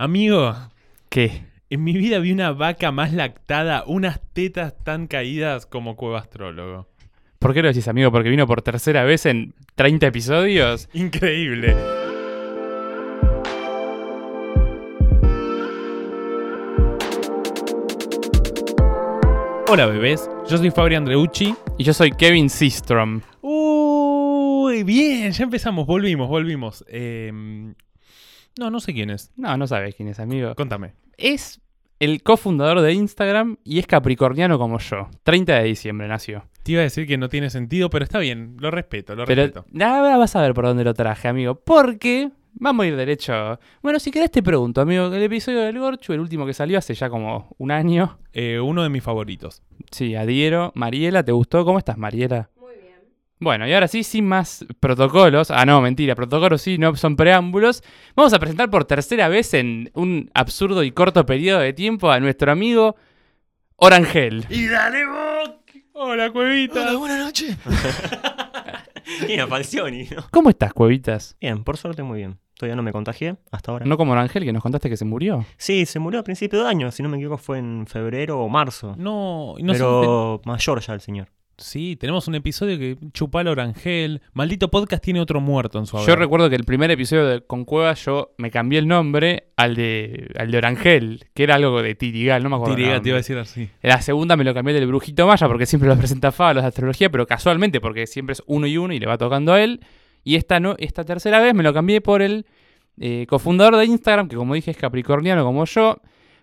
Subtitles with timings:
[0.00, 0.54] Amigo,
[1.08, 1.42] ¿Qué?
[1.70, 6.86] en mi vida vi una vaca más lactada, unas tetas tan caídas como Cueva Astrólogo.
[7.40, 8.12] ¿Por qué lo decís, amigo?
[8.12, 10.88] Porque vino por tercera vez en 30 episodios.
[10.94, 11.74] Increíble.
[19.66, 21.56] Hola bebés, yo soy Fabri Andreucci.
[21.76, 23.20] Y yo soy Kevin Systrom.
[23.42, 26.84] Uy, bien, ya empezamos, volvimos, volvimos.
[26.86, 27.32] Eh,
[28.58, 29.32] no, no sé quién es.
[29.36, 30.54] No, no sabes quién es, amigo.
[30.54, 30.92] Contame.
[31.16, 31.60] Es
[32.00, 35.08] el cofundador de Instagram y es capricorniano como yo.
[35.24, 36.44] 30 de diciembre nació.
[36.62, 39.42] Te iba a decir que no tiene sentido, pero está bien, lo respeto, lo Pero
[39.42, 39.64] respeto.
[39.84, 41.54] ahora vas a ver por dónde lo traje, amigo.
[41.56, 43.58] Porque vamos a ir derecho.
[43.82, 45.06] Bueno, si querés te pregunto, amigo.
[45.06, 48.18] El episodio del Gorchu, el último que salió hace ya como un año.
[48.32, 49.62] Eh, uno de mis favoritos.
[49.90, 50.70] Sí, adhiero.
[50.74, 51.64] Mariela, ¿te gustó?
[51.64, 52.50] ¿Cómo estás, Mariela?
[53.40, 55.50] Bueno, y ahora sí, sin más protocolos.
[55.50, 57.82] Ah, no, mentira, protocolos sí, no son preámbulos.
[58.16, 62.18] Vamos a presentar por tercera vez en un absurdo y corto periodo de tiempo a
[62.20, 62.96] nuestro amigo
[63.76, 64.44] Orangel.
[64.50, 65.50] ¡Y dale vos!
[65.92, 66.82] Hola, Cuevita.
[66.82, 67.56] Hola, buenas noches.
[69.26, 70.24] Bien, Falcioni, ¿no?
[70.30, 71.36] ¿Cómo estás, Cuevitas?
[71.40, 72.38] Bien, por suerte muy bien.
[72.58, 73.86] Todavía no me contagié hasta ahora.
[73.86, 75.46] No como Orangel, que nos contaste que se murió.
[75.56, 78.48] Sí, se murió a principio de año, si no me equivoco fue en febrero o
[78.48, 78.94] marzo.
[78.98, 81.28] No, y no sé- Pero mayor ya el señor.
[81.60, 84.22] Sí, tenemos un episodio que chupala Orangel.
[84.32, 86.20] Maldito podcast tiene otro muerto en su Yo haber.
[86.20, 90.30] recuerdo que el primer episodio de Con Cuevas yo me cambié el nombre al de,
[90.38, 92.74] al de Orangel, que era algo de Tirigal, no me acuerdo.
[92.74, 93.02] el Tiriga, nombre.
[93.02, 93.68] te iba a decir así.
[93.82, 96.68] La segunda me lo cambié del Brujito Maya porque siempre lo presenta Faba los de
[96.68, 99.80] astrología, pero casualmente porque siempre es uno y uno y le va tocando a él.
[100.22, 102.46] Y esta, no, esta tercera vez me lo cambié por el
[103.00, 106.00] eh, cofundador de Instagram, que como dije es capricorniano como yo.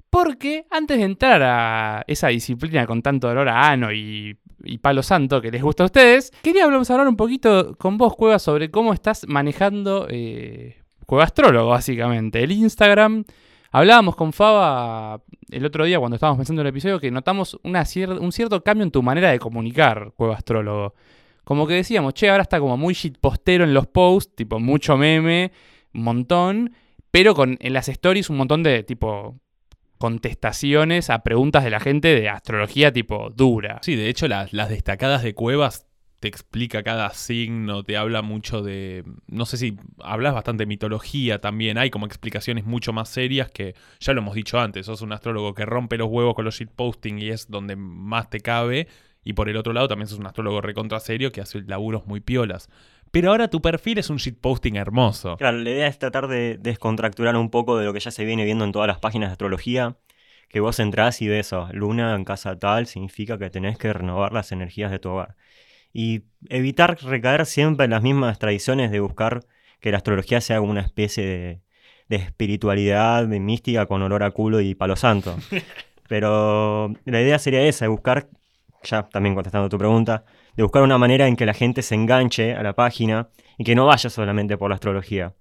[0.10, 5.04] Porque antes de entrar a esa disciplina con tanto dolor a ano y, y palo
[5.04, 8.94] santo que les gusta a ustedes, quería hablar un poquito con vos, Cueva, sobre cómo
[8.94, 12.44] estás manejando eh, Cueva Astrólogo, básicamente.
[12.44, 13.24] El Instagram.
[13.72, 18.32] Hablábamos con Faba el otro día cuando estábamos pensando en el episodio que notamos un
[18.32, 20.94] cierto cambio en tu manera de comunicar, Cueva Astrólogo.
[21.44, 25.52] Como que decíamos, che, ahora está como muy shitpostero en los posts, tipo mucho meme,
[25.94, 26.74] un montón,
[27.12, 29.40] pero con en las stories un montón de tipo
[29.98, 33.80] contestaciones a preguntas de la gente de astrología tipo dura.
[33.82, 35.86] Sí, de hecho, las, las destacadas de Cuevas
[36.20, 39.04] te explica cada signo, te habla mucho de.
[39.28, 41.78] No sé si hablas bastante de mitología también.
[41.78, 44.86] Hay como explicaciones mucho más serias que ya lo hemos dicho antes.
[44.86, 48.40] Sos un astrólogo que rompe los huevos con los shitposting y es donde más te
[48.40, 48.88] cabe.
[49.24, 52.22] Y por el otro lado también sos un astrólogo recontra serio que hace laburos muy
[52.22, 52.70] piolas.
[53.16, 55.38] Pero ahora tu perfil es un shitposting hermoso.
[55.38, 58.44] Claro, la idea es tratar de descontracturar un poco de lo que ya se viene
[58.44, 59.96] viendo en todas las páginas de astrología.
[60.50, 64.34] Que vos entrás y ves eso, luna en casa tal, significa que tenés que renovar
[64.34, 65.38] las energías de tu hogar.
[65.94, 69.46] Y evitar recaer siempre en las mismas tradiciones de buscar
[69.80, 71.62] que la astrología sea una especie de,
[72.10, 75.38] de espiritualidad, de mística con olor a culo y palo santo.
[76.10, 78.28] Pero la idea sería esa, de buscar,
[78.84, 80.26] ya también contestando tu pregunta,
[80.56, 83.76] de buscar una manera en que la gente se enganche a la página y que
[83.76, 85.36] no vaya solamente por la astrología.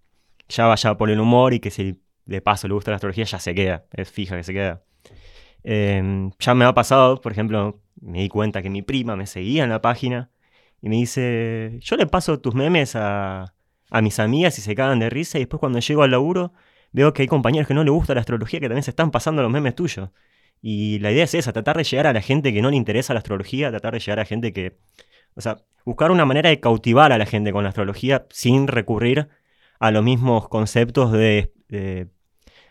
[0.48, 3.38] Ya vaya por el humor y que si de paso le gusta la astrología ya
[3.38, 4.82] se queda, es fija que se queda.
[5.62, 9.64] Eh, ya me ha pasado, por ejemplo, me di cuenta que mi prima me seguía
[9.64, 10.30] en la página
[10.82, 13.54] y me dice, yo le paso tus memes a,
[13.90, 16.52] a mis amigas y se cagan de risa y después cuando llego al laburo
[16.92, 19.42] veo que hay compañeros que no les gusta la astrología que también se están pasando
[19.42, 20.10] los memes tuyos.
[20.66, 23.12] Y la idea es esa, tratar de llegar a la gente que no le interesa
[23.12, 24.78] la astrología, tratar de llegar a gente que...
[25.34, 29.28] O sea, buscar una manera de cautivar a la gente con la astrología sin recurrir
[29.78, 31.52] a los mismos conceptos de,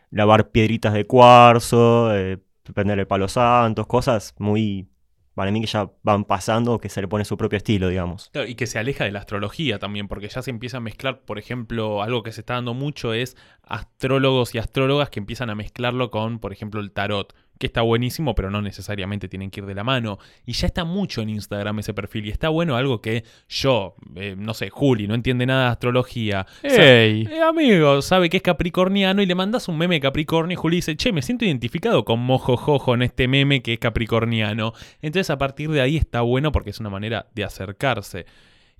[0.09, 2.39] lavar piedritas de cuarzo, de
[2.73, 4.89] prenderle palos santos, cosas muy...
[5.35, 8.31] Para mí que ya van pasando, que se le pone su propio estilo, digamos.
[8.47, 11.37] Y que se aleja de la astrología también, porque ya se empieza a mezclar, por
[11.37, 16.09] ejemplo, algo que se está dando mucho es astrólogos y astrólogas que empiezan a mezclarlo
[16.09, 19.73] con, por ejemplo, el tarot, que está buenísimo, pero no necesariamente tienen que ir de
[19.73, 20.19] la mano.
[20.45, 24.35] Y ya está mucho en Instagram ese perfil, y está bueno algo que yo, eh,
[24.37, 26.45] no sé, Juli, no entiende nada de astrología.
[26.61, 27.25] ¡Ey!
[27.31, 30.97] Eh, amigo, sabe que es capricorniano y le mandas un meme Capricornio y Juli dice,
[30.97, 34.73] che, me siento identificado con Mojo Jojo en este meme que es capricorniano.
[35.01, 38.25] Entonces a partir de ahí está bueno porque es una manera de acercarse.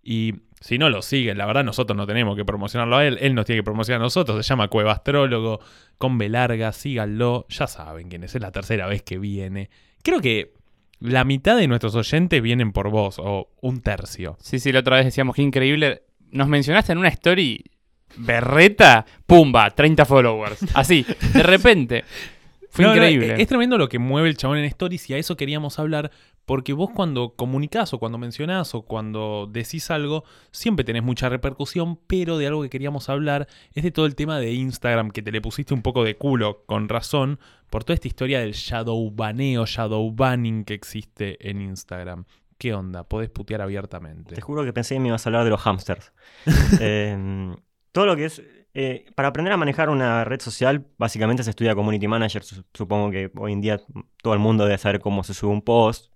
[0.04, 0.34] Y
[0.64, 3.46] si no lo siguen, la verdad nosotros no tenemos que promocionarlo a él, él nos
[3.46, 5.60] tiene que promocionar a nosotros, se llama Cueva Astrólogo,
[5.98, 9.70] con B larga, síganlo, ya saben quién es, es la tercera vez que viene.
[10.04, 10.54] Creo que
[11.00, 14.38] la mitad de nuestros oyentes vienen por vos, o un tercio.
[14.40, 16.04] Sí, sí, la otra vez decíamos que increíble.
[16.32, 17.64] Nos mencionaste en una story
[18.16, 20.60] berreta, pumba, 30 followers.
[20.74, 22.06] Así, de repente.
[22.70, 23.36] Fue No, no, increíble.
[23.40, 26.10] es tremendo lo que mueve el chabón en Stories y a eso queríamos hablar
[26.46, 31.98] Porque vos cuando comunicás o cuando mencionás o cuando decís algo, siempre tenés mucha repercusión,
[32.08, 35.32] pero de algo que queríamos hablar es de todo el tema de Instagram, que te
[35.32, 39.66] le pusiste un poco de culo, con razón, por toda esta historia del shadow baneo,
[39.66, 42.26] shadow banning que existe en Instagram.
[42.58, 43.04] ¿Qué onda?
[43.04, 44.36] Podés putear abiertamente.
[44.36, 46.12] Te juro que pensé que me ibas a hablar de los hamsters.
[46.80, 47.56] Eh,
[47.92, 48.42] todo lo que es.
[48.74, 52.44] eh, para aprender a manejar una red social, básicamente se estudia Community Manager.
[52.44, 53.82] Su- Supongo que hoy en día
[54.22, 56.12] todo el mundo debe saber cómo se sube un post,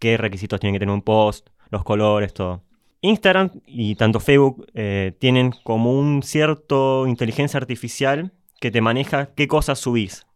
[0.00, 2.64] qué requisitos tiene que tener un post, los colores, todo.
[3.02, 9.46] Instagram y tanto Facebook eh, tienen como un cierto inteligencia artificial que te maneja qué
[9.46, 10.26] cosas subís.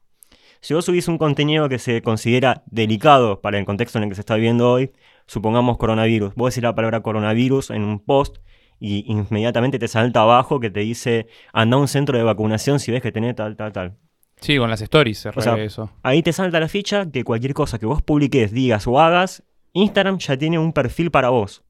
[0.60, 4.14] Si vos subís un contenido que se considera delicado para el contexto en el que
[4.14, 4.92] se está viviendo hoy,
[5.26, 8.38] supongamos coronavirus, vos decís la palabra coronavirus en un post
[8.80, 12.92] y inmediatamente te salta abajo que te dice anda a un centro de vacunación si
[12.92, 13.96] ves que tenés tal, tal, tal.
[14.40, 15.90] Sí, con las stories se O sea, eso.
[16.02, 19.42] Ahí te salta la ficha que cualquier cosa que vos publiques, digas o hagas,
[19.74, 21.62] Instagram ya tiene un perfil para vos.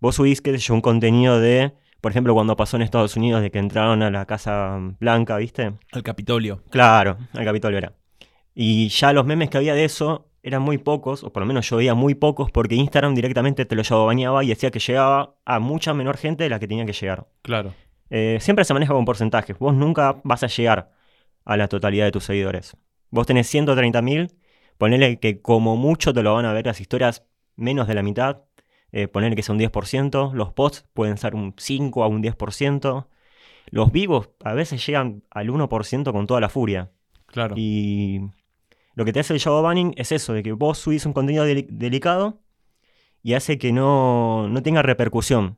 [0.00, 3.42] Vos subís, qué sé yo, un contenido de, por ejemplo, cuando pasó en Estados Unidos
[3.42, 5.72] de que entraron a la Casa Blanca, ¿viste?
[5.92, 6.62] El Capitolio.
[6.70, 7.92] Claro, al Capitolio era.
[8.54, 11.68] Y ya los memes que había de eso eran muy pocos, o por lo menos
[11.68, 15.58] yo veía muy pocos, porque Instagram directamente te lo bañaba y decía que llegaba a
[15.58, 17.26] mucha menor gente de la que tenía que llegar.
[17.42, 17.74] Claro.
[18.10, 19.58] Eh, siempre se maneja con porcentajes.
[19.58, 20.92] Vos nunca vas a llegar
[21.44, 22.76] a la totalidad de tus seguidores.
[23.10, 24.30] Vos tenés 130.000,
[24.78, 27.24] ponele que como mucho te lo van a ver las historias
[27.56, 28.42] menos de la mitad,
[28.92, 33.08] eh, ponele que sea un 10%, los posts pueden ser un 5 a un 10%,
[33.70, 36.90] los vivos a veces llegan al 1% con toda la furia.
[37.26, 37.54] Claro.
[37.56, 38.20] Y
[38.94, 41.46] lo que te hace el shadow banning es eso, de que vos subís un contenido
[41.46, 42.40] deli- delicado
[43.22, 45.56] y hace que no, no tenga repercusión.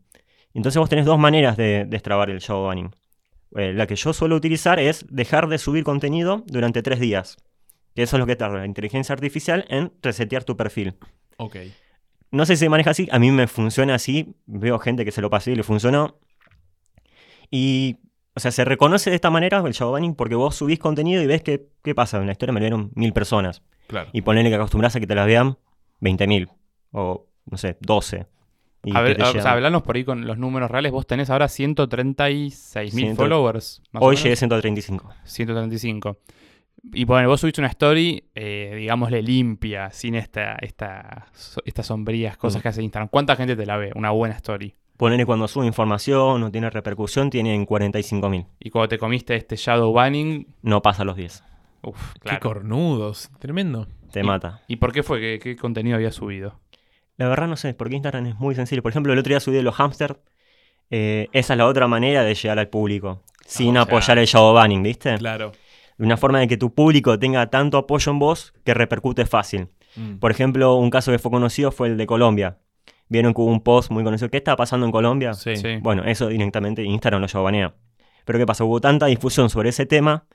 [0.54, 2.90] Entonces vos tenés dos maneras de destrabar el shadow banning.
[3.56, 7.36] Eh, la que yo suelo utilizar es dejar de subir contenido durante tres días.
[7.96, 10.94] Que eso es lo que tarda la inteligencia artificial en resetear tu perfil.
[11.38, 11.56] Ok.
[12.30, 14.34] No sé si se maneja así, a mí me funciona así.
[14.46, 16.18] Veo gente que se lo pasé y le funcionó.
[17.50, 17.96] Y,
[18.34, 21.26] o sea, se reconoce de esta manera el shadow banning porque vos subís contenido y
[21.26, 22.18] ves que, ¿qué pasa?
[22.18, 23.62] En la historia me lo vieron mil personas.
[23.86, 24.10] Claro.
[24.12, 25.56] Y ponele que acostumbras a que te las vean
[26.00, 26.50] 20.000
[26.92, 28.26] o, no sé, 12.
[28.84, 30.92] Y A ver, o sea, hablanos por ahí con los números reales.
[30.92, 33.82] Vos tenés ahora 136 mil followers.
[33.92, 34.22] más o Hoy menos.
[34.22, 35.14] llegué a 135.
[35.24, 36.18] 135.
[36.92, 42.36] Y bueno, vos subiste una story, eh, digámosle, limpia, sin esta, esta, so- estas sombrías
[42.36, 42.62] cosas Mm.
[42.62, 43.08] que hace Instagram.
[43.08, 43.90] ¿Cuánta gente te la ve?
[43.94, 44.74] Una buena story.
[44.96, 48.46] Ponele cuando sube información, no tiene repercusión, tienen 45.000.
[48.60, 51.42] Y cuando te comiste este shadow banning, No pasa los 10.
[51.82, 53.30] uff, Qué cornudos.
[53.38, 53.88] Tremendo.
[54.12, 54.62] Te Y- mata.
[54.68, 55.20] ¿Y por qué fue?
[55.20, 56.60] ¿Qué, qué contenido había subido?
[57.18, 58.82] La verdad no sé, porque Instagram es muy sencillo.
[58.82, 60.16] Por ejemplo, el otro día subí de los hamsters.
[60.90, 63.22] eh, esa es la otra manera de llegar al público.
[63.44, 65.16] Sin o sea- apoyar el shadow banning, ¿viste?
[65.18, 65.50] Claro.
[65.98, 69.68] Una forma de que tu público tenga tanto apoyo en vos que repercute fácil.
[69.96, 70.16] Mm.
[70.16, 72.58] Por ejemplo, un caso que fue conocido fue el de Colombia.
[73.08, 74.30] Vieron que hubo un post muy conocido.
[74.30, 75.32] ¿Qué está pasando en Colombia?
[75.34, 75.56] Sí.
[75.56, 75.76] Sí.
[75.80, 77.74] Bueno, eso directamente Instagram lo banea.
[78.24, 78.64] Pero ¿qué pasa?
[78.64, 80.26] Hubo tanta difusión sobre ese tema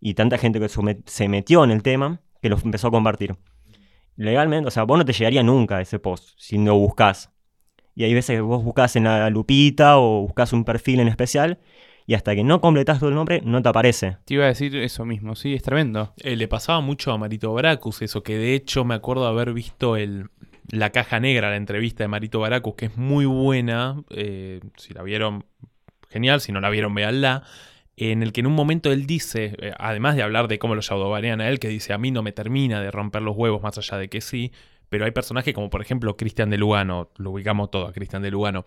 [0.00, 3.36] y tanta gente que se metió en el tema que lo empezó a compartir.
[4.16, 7.32] Legalmente, o sea, vos no te llegaría nunca a ese post si no buscas.
[7.94, 11.58] Y hay veces que vos buscas en la lupita o buscas un perfil en especial
[12.08, 14.16] y hasta que no completas todo el nombre no te aparece.
[14.24, 16.14] Te iba a decir eso mismo, sí, es tremendo.
[16.16, 19.94] Eh, le pasaba mucho a Marito Baracus eso, que de hecho me acuerdo haber visto
[19.94, 20.30] el,
[20.70, 24.02] la caja negra, la entrevista de Marito Baracus, que es muy buena.
[24.08, 25.44] eh, si la vieron,
[26.08, 26.40] genial.
[26.40, 27.42] Si no la vieron, véanla.
[27.98, 30.80] En el que en un momento él dice, eh, además de hablar de cómo lo
[30.80, 33.76] shadowbanean a él, que dice, a mí no me termina de romper los huevos más
[33.76, 34.50] allá de que sí,
[34.88, 38.30] pero hay personajes como por ejemplo Cristian de Lugano, lo ubicamos todo a Cristian de
[38.30, 38.64] Lugano.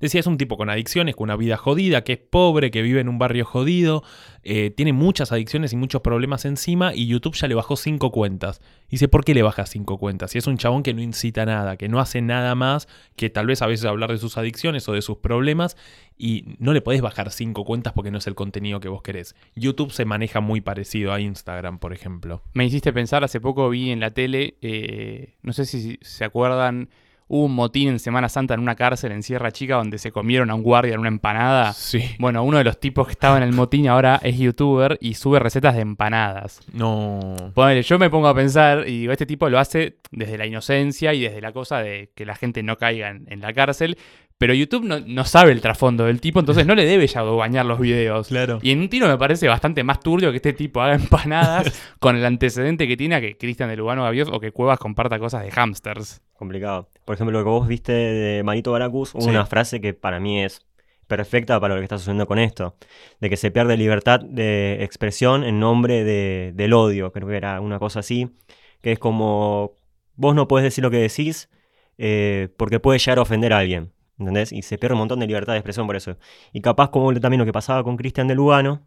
[0.00, 3.00] Decía, es un tipo con adicciones, con una vida jodida, que es pobre, que vive
[3.00, 4.02] en un barrio jodido,
[4.42, 8.60] eh, tiene muchas adicciones y muchos problemas encima y YouTube ya le bajó cinco cuentas.
[8.88, 10.30] Dice, ¿por qué le baja cinco cuentas?
[10.30, 13.46] Si es un chabón que no incita nada, que no hace nada más que tal
[13.46, 15.76] vez a veces hablar de sus adicciones o de sus problemas
[16.16, 19.36] y no le podés bajar cinco cuentas porque no es el contenido que vos querés.
[19.54, 22.42] YouTube se maneja muy parecido a Instagram, por ejemplo.
[22.54, 26.88] Me hiciste pensar, hace poco vi en la tele, eh, no sé si se acuerdan,
[27.30, 30.50] hubo un motín en Semana Santa en una cárcel en Sierra Chica donde se comieron
[30.50, 31.72] a un guardia en una empanada.
[31.72, 32.02] Sí.
[32.18, 35.38] Bueno, uno de los tipos que estaba en el motín ahora es youtuber y sube
[35.38, 36.60] recetas de empanadas.
[36.72, 37.36] No.
[37.54, 41.14] Ponele, yo me pongo a pensar y digo, este tipo lo hace desde la inocencia
[41.14, 43.96] y desde la cosa de que la gente no caiga en, en la cárcel,
[44.40, 47.66] pero YouTube no, no sabe el trasfondo del tipo, entonces no le debe ya bañar
[47.66, 48.28] los videos.
[48.28, 48.58] Claro.
[48.62, 52.16] Y en un tiro me parece bastante más turbio que este tipo haga empanadas con
[52.16, 55.44] el antecedente que tiene a que Cristian de Lugano Gavios o que Cuevas comparta cosas
[55.44, 56.22] de hamsters.
[56.40, 56.88] Complicado.
[57.04, 59.28] Por ejemplo, lo que vos viste de Marito Baracus, hubo Sí.
[59.28, 60.66] una frase que para mí es
[61.06, 62.76] perfecta para lo que está sucediendo con esto.
[63.20, 67.12] De que se pierde libertad de expresión en nombre de- del odio.
[67.12, 68.30] Creo que era una cosa así.
[68.80, 69.72] Que es como
[70.16, 71.50] vos no podés decir lo que decís
[71.98, 73.92] eh, porque puede llegar a ofender a alguien.
[74.18, 74.50] ¿Entendés?
[74.52, 76.16] Y se pierde un montón de libertad de expresión por eso.
[76.54, 78.86] Y capaz, como también lo que pasaba con Cristian de Lugano,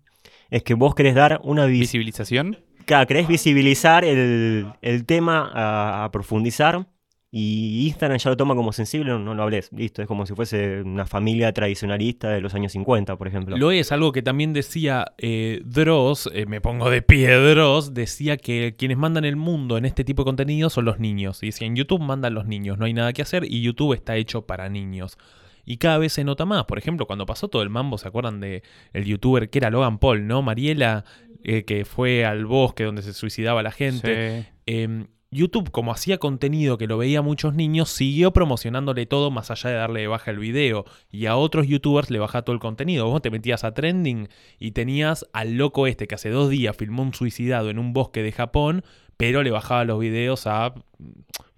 [0.50, 2.57] es que vos querés dar una vis- Visibilización.
[2.86, 6.88] Claro, querés visibilizar el, el tema a, a profundizar
[7.36, 9.72] y Instagram ya lo toma como sensible, no, no lo hables.
[9.74, 13.58] Listo, es como si fuese una familia tradicionalista de los años 50, por ejemplo.
[13.58, 18.38] Lo es, algo que también decía eh, Dross, eh, me pongo de pie Dross, decía
[18.38, 21.42] que quienes mandan el mundo en este tipo de contenido son los niños.
[21.42, 24.16] Y decía, en YouTube mandan los niños, no hay nada que hacer y YouTube está
[24.16, 25.18] hecho para niños.
[25.66, 26.66] Y cada vez se nota más.
[26.66, 28.62] Por ejemplo, cuando pasó todo el mambo, ¿se acuerdan de
[28.94, 30.44] el youtuber que era Logan Paul, no?
[30.44, 31.04] Mariela,
[31.44, 34.46] eh, que fue al bosque donde se suicidaba la gente.
[34.68, 35.08] Sí.
[35.34, 39.75] YouTube, como hacía contenido que lo veía muchos niños, siguió promocionándole todo más allá de
[39.75, 40.86] darle de baja el video.
[41.12, 43.08] Y a otros youtubers le baja todo el contenido.
[43.10, 47.04] Vos te metías a trending y tenías al loco este que hace dos días filmó
[47.04, 48.84] un suicidado en un bosque de Japón,
[49.18, 50.74] pero le bajaba los videos a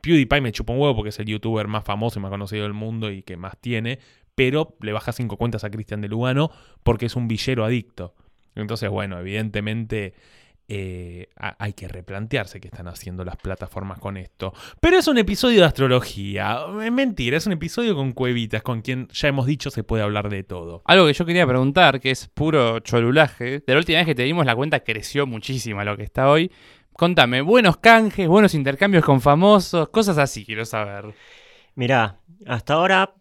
[0.06, 2.74] PewDiePie me chupa un huevo porque es el youtuber más famoso y más conocido del
[2.74, 3.98] mundo y que más tiene,
[4.36, 6.52] pero le baja cinco cuentas a Cristian de Lugano
[6.84, 8.14] porque es un villero adicto.
[8.54, 10.14] Entonces, bueno, evidentemente
[10.68, 14.54] eh, ha- hay que replantearse qué están haciendo las plataformas con esto.
[14.80, 16.60] Pero es un episodio de astrología.
[16.84, 20.30] Es mentira, es un episodio con cuevitas, con quien ya hemos dicho se puede hablar
[20.30, 20.82] de todo.
[20.86, 23.60] Algo que yo quería preguntar, que es puro cholulaje.
[23.66, 26.30] De la última vez que te dimos la cuenta creció muchísimo a lo que está
[26.30, 26.52] hoy.
[26.94, 31.14] Contame, buenos canjes, buenos intercambios con famosos, cosas así, quiero saber.
[31.76, 33.14] Mirá, hasta ahora,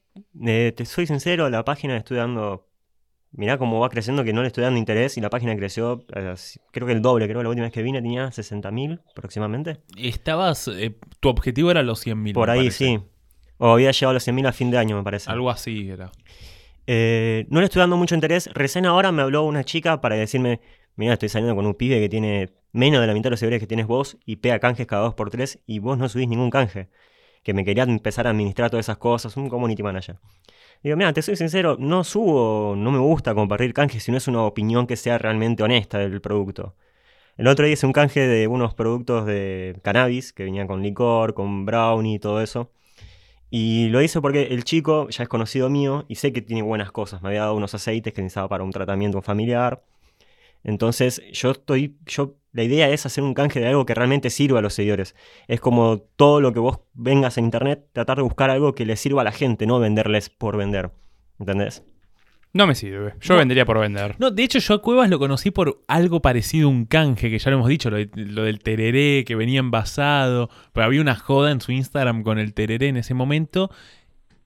[0.46, 2.63] eh, te soy sincero, la página estoy dando.
[3.36, 6.34] Mirá cómo va creciendo, que no le estoy dando interés y la página creció, eh,
[6.70, 9.78] creo que el doble, creo que la última vez que vine tenía 60.000 aproximadamente.
[9.96, 12.32] Estabas, eh, tu objetivo era los 100.000.
[12.32, 12.84] Por ahí, parece.
[12.84, 13.00] sí.
[13.58, 15.30] O había llegado a los 100.000 a fin de año, me parece.
[15.30, 16.12] Algo así era.
[16.86, 18.48] Eh, no le estoy dando mucho interés.
[18.52, 20.60] Recién ahora me habló una chica para decirme,
[20.94, 23.60] mira, estoy saliendo con un pibe que tiene menos de la mitad de los seguidores
[23.60, 26.50] que tienes vos y pega canjes cada dos por tres y vos no subís ningún
[26.50, 26.88] canje.
[27.42, 30.18] Que me quería empezar a administrar todas esas cosas, un community manager.
[30.84, 34.28] Digo, mira, te soy sincero, no subo, no me gusta compartir canjes si no es
[34.28, 36.76] una opinión que sea realmente honesta del producto.
[37.38, 41.34] El otro día hice un canje de unos productos de cannabis que venían con licor,
[41.34, 42.70] con brownie y todo eso.
[43.50, 46.92] Y lo hice porque el chico ya es conocido mío y sé que tiene buenas
[46.92, 47.22] cosas.
[47.22, 49.82] Me había dado unos aceites que necesitaba para un tratamiento familiar.
[50.64, 51.97] Entonces, yo estoy.
[52.06, 55.14] Yo, la idea es hacer un canje de algo que realmente sirva a los seguidores.
[55.49, 58.97] Es como todo lo que vos vengas en internet, tratar de buscar algo que le
[58.97, 60.90] sirva a la gente, no venderles por vender.
[61.38, 61.85] ¿Entendés?
[62.52, 63.14] No me sirve.
[63.21, 63.40] Yo No.
[63.40, 64.14] vendería por vender.
[64.21, 67.40] No, de hecho yo a Cuevas lo conocí por algo parecido a un canje, que
[67.40, 71.16] ya lo hemos dicho, lo, de- lo del tereré que venía envasado, pero había una
[71.16, 73.71] joda en su Instagram con el tereré en ese momento.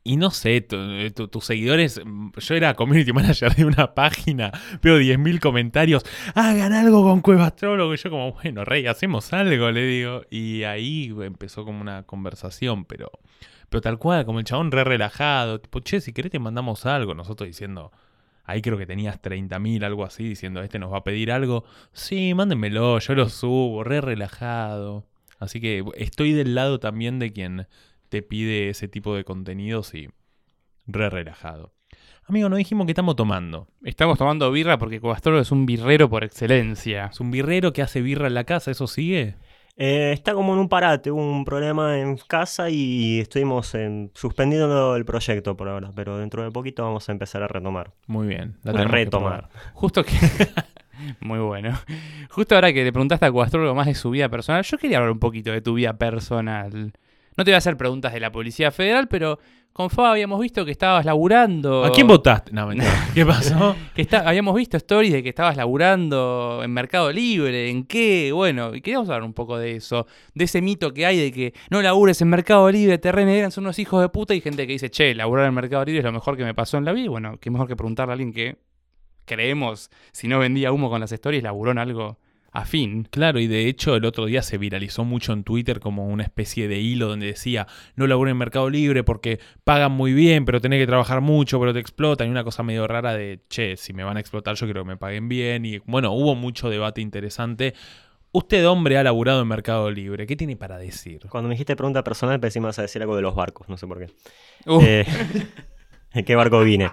[0.09, 4.51] Y no sé, tu- tus seguidores, mm, yo era community manager de una página,
[4.83, 6.03] veo 10.000 comentarios,
[6.35, 7.93] hagan algo con Cueva Astrólogo.
[7.93, 10.23] Y yo como, bueno, rey, hacemos algo, le digo.
[10.31, 13.11] Y ahí empezó como una conversación, pero,
[13.69, 17.15] pero tal cual, como el chabón re relajado, tipo, che, si querés te mandamos algo.
[17.15, 17.93] Nosotros diciendo,
[18.51, 21.65] Ahí creo que tenías 30.000, algo así, diciendo, este nos va a pedir algo.
[21.93, 25.05] Sí, mándenmelo, yo lo subo, re relajado.
[25.39, 27.67] Así que estoy del lado también de quien
[28.09, 30.09] te pide ese tipo de contenidos y
[30.87, 31.73] re relajado.
[32.27, 33.69] Amigo, no dijimos que estamos tomando.
[33.83, 37.07] Estamos tomando birra porque Coastrolo es un birrero por excelencia.
[37.07, 39.37] Es un birrero que hace birra en la casa, ¿eso sigue?
[39.81, 44.97] Eh, está como en un parate, hubo un problema en casa y estuvimos en- suspendiendo
[44.97, 47.93] el proyecto por ahora, pero dentro de poquito vamos a empezar a retomar.
[48.09, 48.57] Muy bien.
[48.65, 49.49] La A tenemos que retomar.
[49.75, 50.13] Justo que.
[51.21, 51.79] Muy bueno.
[52.31, 55.13] Justo ahora que le preguntaste a Coastrólogo más de su vida personal, yo quería hablar
[55.13, 56.93] un poquito de tu vida personal.
[57.39, 59.39] No te voy a hacer preguntas de la Policía Federal, pero
[59.73, 61.85] con Fab habíamos visto que estabas laburando.
[61.85, 62.51] ¿A quién votaste?
[62.53, 62.91] No, mentira.
[63.15, 63.77] ¿Qué pasó?
[63.95, 68.75] Que está, habíamos visto stories de que estabas laburando en Mercado Libre, en qué, bueno,
[68.75, 71.81] y queríamos hablar un poco de eso, de ese mito que hay de que no
[71.81, 74.91] labures en Mercado Libre, te renegran, son unos hijos de puta, y gente que dice,
[74.91, 77.09] che, laburar en Mercado Libre es lo mejor que me pasó en la vida, y
[77.09, 78.57] bueno, qué mejor que preguntarle a alguien que
[79.27, 82.19] creemos, si no vendía humo con las stories, laburó en algo
[82.59, 83.05] afín.
[83.11, 86.69] Claro, y de hecho el otro día se viralizó mucho en Twitter como una especie
[86.69, 90.81] de hilo donde decía, no laburo en Mercado Libre porque pagan muy bien, pero tenés
[90.81, 92.29] que trabajar mucho, pero te explotan.
[92.29, 94.89] Y una cosa medio rara de, che, si me van a explotar yo quiero que
[94.89, 95.65] me paguen bien.
[95.65, 97.75] Y bueno, hubo mucho debate interesante.
[98.31, 100.27] Usted, hombre, ha laburado en Mercado Libre.
[100.27, 101.27] ¿Qué tiene para decir?
[101.31, 103.69] Cuando me dijiste pregunta personal pensé que me ibas a decir algo de los barcos,
[103.69, 104.13] no sé por qué.
[104.67, 105.07] Uh, Eh,
[106.13, 106.91] ¿En qué barco vine?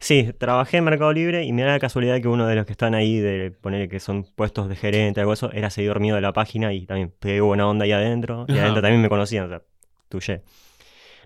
[0.00, 2.72] Sí, trabajé en Mercado Libre y me da la casualidad que uno de los que
[2.72, 6.22] están ahí, de poner que son puestos de gerente, algo eso, era seguidor mío de
[6.22, 8.46] la página y también pegué buena onda ahí adentro.
[8.48, 8.62] Y Ajá.
[8.62, 9.62] adentro también me conocían, o sea,
[10.08, 10.42] tuyé.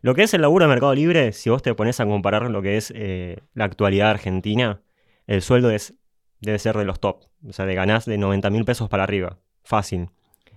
[0.02, 2.61] Lo que es el laburo de Mercado Libre, si vos te pones a comparar lo
[2.62, 4.83] que es eh, la actualidad argentina,
[5.28, 5.95] el sueldo es,
[6.40, 7.23] debe ser de los top.
[7.49, 9.38] O sea, de ganás de 90 mil pesos para arriba.
[9.62, 10.11] Fácil.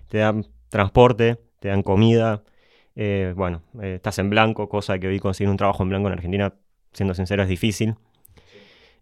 [0.08, 2.42] Te dan transporte, te dan comida.
[2.96, 6.14] Eh, bueno, eh, estás en blanco, cosa que hoy conseguir un trabajo en blanco en
[6.14, 6.52] Argentina,
[6.92, 7.94] siendo sincero, es difícil.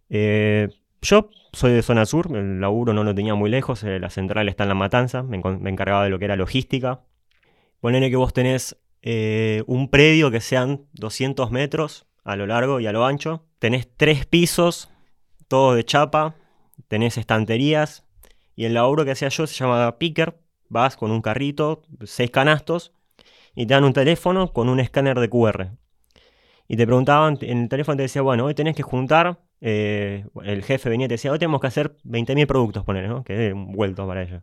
[0.09, 0.69] Eh,
[1.01, 4.49] yo soy de zona sur, el laburo no lo tenía muy lejos, eh, la central
[4.49, 7.01] está en La Matanza, me, encargaba de lo que era logística.
[7.79, 12.87] Ponele que vos tenés eh, un predio que sean 200 metros a lo largo y
[12.87, 14.89] a lo ancho, tenés tres pisos,
[15.47, 16.35] todos de chapa,
[16.87, 18.03] tenés estanterías,
[18.55, 20.37] y el laburo que hacía yo se llama picker,
[20.67, 22.91] vas con un carrito, seis canastos,
[23.55, 25.71] y te dan un teléfono con un escáner de QR.
[26.67, 30.63] Y te preguntaban, en el teléfono te decía, bueno, hoy tenés que juntar, eh, el
[30.63, 33.23] jefe venía y te decía, hoy tenemos que hacer 20.000 productos, poner, ¿no?
[33.23, 34.41] Que es un vuelto para ello.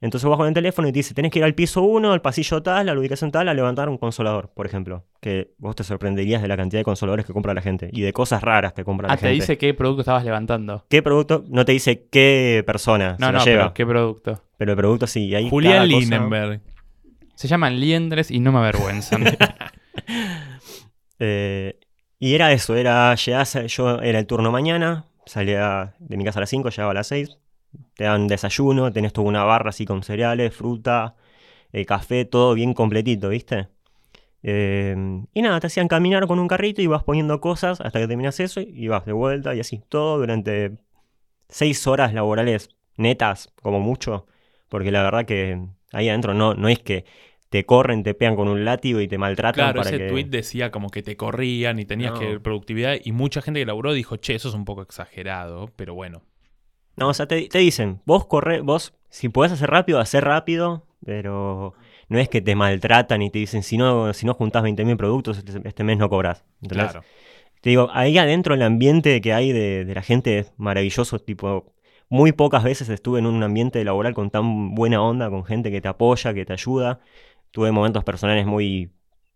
[0.00, 2.20] Entonces vos con el teléfono y te dice, tenés que ir al piso 1, al
[2.20, 5.04] pasillo tal, a la ubicación tal, a levantar un consolador, por ejemplo.
[5.20, 8.12] Que vos te sorprenderías de la cantidad de consoladores que compra la gente y de
[8.12, 9.34] cosas raras que compra Ah, la te gente.
[9.34, 10.84] dice qué producto estabas levantando.
[10.90, 11.44] ¿Qué producto?
[11.48, 13.74] No te dice qué persona No, se no, lo pero lleva.
[13.74, 14.42] qué producto.
[14.58, 15.26] Pero el producto sí.
[15.26, 16.60] Y ahí Julián cosa- Lindenberg.
[17.36, 19.22] Se llaman liendres y no me avergüenzan.
[21.24, 21.78] Eh,
[22.22, 26.42] y era eso, era, llegás yo era el turno mañana, salía de mi casa a
[26.42, 27.36] las 5, llegaba a las 6,
[27.96, 31.16] te dan desayuno, tenés toda una barra así con cereales, fruta,
[31.72, 33.66] eh, café, todo bien completito, ¿viste?
[34.44, 34.94] Eh,
[35.34, 38.38] y nada, te hacían caminar con un carrito y vas poniendo cosas hasta que terminas
[38.38, 40.78] eso y vas de vuelta y así, todo durante
[41.48, 44.26] 6 horas laborales netas, como mucho,
[44.68, 45.60] porque la verdad que
[45.90, 47.04] ahí adentro no, no es que
[47.52, 50.08] te corren, te pegan con un látigo y te maltratan Claro, para ese que...
[50.08, 52.18] tweet decía como que te corrían y tenías No.
[52.18, 55.94] que productividad y mucha gente que laburó dijo, che, eso es un poco exagerado, pero
[55.94, 56.22] bueno.
[56.96, 60.86] No, o sea, te, te dicen, vos corre, vos, si podés hacer rápido, hacer rápido,
[61.04, 61.74] pero
[62.08, 65.36] no es que te maltratan y te dicen, si no, si no juntás 20.000 productos,
[65.36, 66.44] este, este mes no cobras.
[66.66, 67.02] Claro.
[67.60, 71.72] Te digo, ahí adentro el ambiente que hay de, de la gente es maravilloso, tipo,
[72.08, 75.80] muy pocas veces estuve en un ambiente laboral con tan buena onda, con gente que
[75.80, 77.00] te apoya, que te ayuda.
[77.52, 78.90] Tuve momentos personales muy,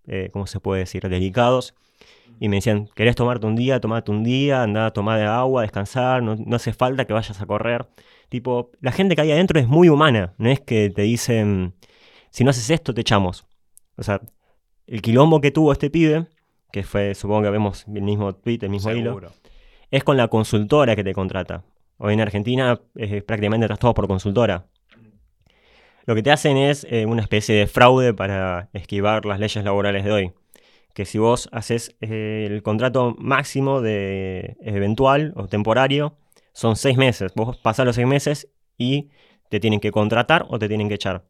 [0.06, 1.74] eh, ¿cómo se puede decir?, delicados.
[2.40, 3.80] Y me decían, ¿querés tomarte un día?
[3.80, 7.46] Tomate un día, andá a tomar agua, descansar, no, no hace falta que vayas a
[7.46, 7.86] correr.
[8.28, 11.74] Tipo, la gente que hay adentro es muy humana, no es que te dicen,
[12.30, 13.46] si no haces esto, te echamos.
[13.96, 14.20] O sea,
[14.86, 16.26] el quilombo que tuvo este pibe,
[16.72, 19.20] que fue, supongo que vemos el mismo tweet, el mismo hilo,
[19.90, 21.64] es con la consultora que te contrata.
[21.98, 24.66] Hoy en Argentina es prácticamente estás todo por consultora.
[26.06, 30.04] Lo que te hacen es eh, una especie de fraude para esquivar las leyes laborales
[30.04, 30.32] de hoy.
[30.94, 36.16] Que si vos haces eh, el contrato máximo de eventual o temporario,
[36.52, 37.32] son seis meses.
[37.34, 39.10] Vos pasás los seis meses y
[39.50, 41.24] te tienen que contratar o te tienen que echar.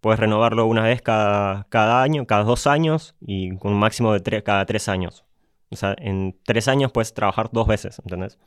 [0.00, 4.42] Puedes renovarlo una vez cada, año, cada dos años y con un máximo de tres,
[4.42, 5.24] cada tres años.
[5.70, 8.38] O sea, en tres años puedes trabajar dos veces, ¿entendés?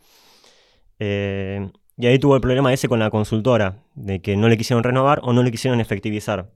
[1.00, 4.84] Eh, y ahí tuvo el problema ese con la consultora, de que no le quisieron
[4.84, 6.52] renovar o no le quisieron efectivizar.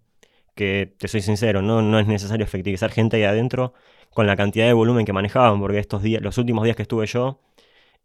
[0.56, 3.74] Que, te soy sincero, no, no es necesario efectivizar gente ahí adentro
[4.14, 7.06] con la cantidad de volumen que manejaban, porque estos días, los últimos días que estuve
[7.08, 7.40] yo,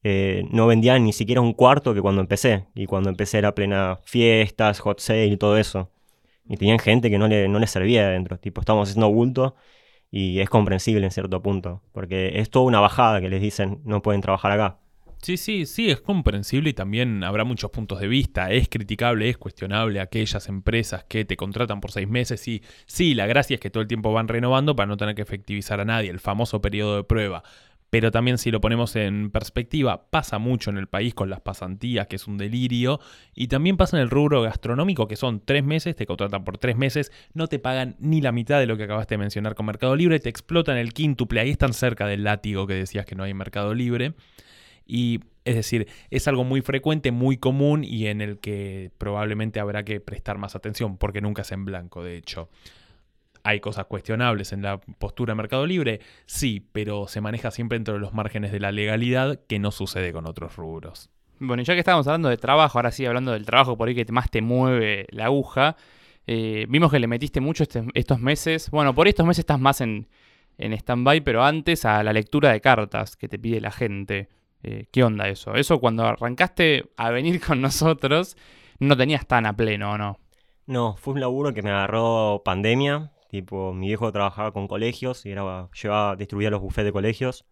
[0.04, 2.66] eh, no vendían ni siquiera un cuarto que cuando empecé.
[2.74, 5.90] Y cuando empecé era plena fiestas, hot sale y todo eso.
[6.48, 8.38] Y tenían gente que no le, no le servía adentro.
[8.38, 9.54] Tipo, estábamos haciendo bulto
[10.10, 11.82] y es comprensible en cierto punto.
[11.92, 14.78] Porque es toda una bajada que les dicen, no pueden trabajar acá.
[15.22, 18.50] Sí, sí, sí, es comprensible y también habrá muchos puntos de vista.
[18.50, 23.26] Es criticable, es cuestionable aquellas empresas que te contratan por seis meses y sí, la
[23.26, 26.10] gracia es que todo el tiempo van renovando para no tener que efectivizar a nadie,
[26.10, 27.44] el famoso periodo de prueba.
[27.88, 32.08] Pero también si lo ponemos en perspectiva, pasa mucho en el país con las pasantías,
[32.08, 32.98] que es un delirio,
[33.32, 36.76] y también pasa en el rubro gastronómico, que son tres meses, te contratan por tres
[36.76, 39.94] meses, no te pagan ni la mitad de lo que acabaste de mencionar con Mercado
[39.94, 43.34] Libre, te explotan el quíntuple, ahí están cerca del látigo que decías que no hay
[43.34, 44.14] Mercado Libre.
[44.86, 49.84] Y es decir, es algo muy frecuente, muy común y en el que probablemente habrá
[49.84, 52.48] que prestar más atención, porque nunca es en blanco, de hecho.
[53.44, 56.00] ¿Hay cosas cuestionables en la postura de Mercado Libre?
[56.26, 60.12] Sí, pero se maneja siempre dentro de los márgenes de la legalidad, que no sucede
[60.12, 61.10] con otros rubros.
[61.40, 64.04] Bueno, ya que estábamos hablando de trabajo, ahora sí hablando del trabajo por ahí que
[64.12, 65.76] más te mueve la aguja,
[66.28, 68.70] eh, vimos que le metiste mucho este- estos meses.
[68.70, 70.06] Bueno, por estos meses estás más en,
[70.56, 74.28] en stand-by, pero antes a la lectura de cartas que te pide la gente.
[74.62, 75.54] Eh, ¿Qué onda eso?
[75.54, 78.36] Eso cuando arrancaste a venir con nosotros,
[78.78, 80.18] no tenías tan a pleno, ¿o no?
[80.66, 83.12] No, fue un laburo que me agarró pandemia.
[83.28, 87.46] Tipo, mi viejo trabajaba con colegios y era, llevaba, distribuía los bufetes de colegios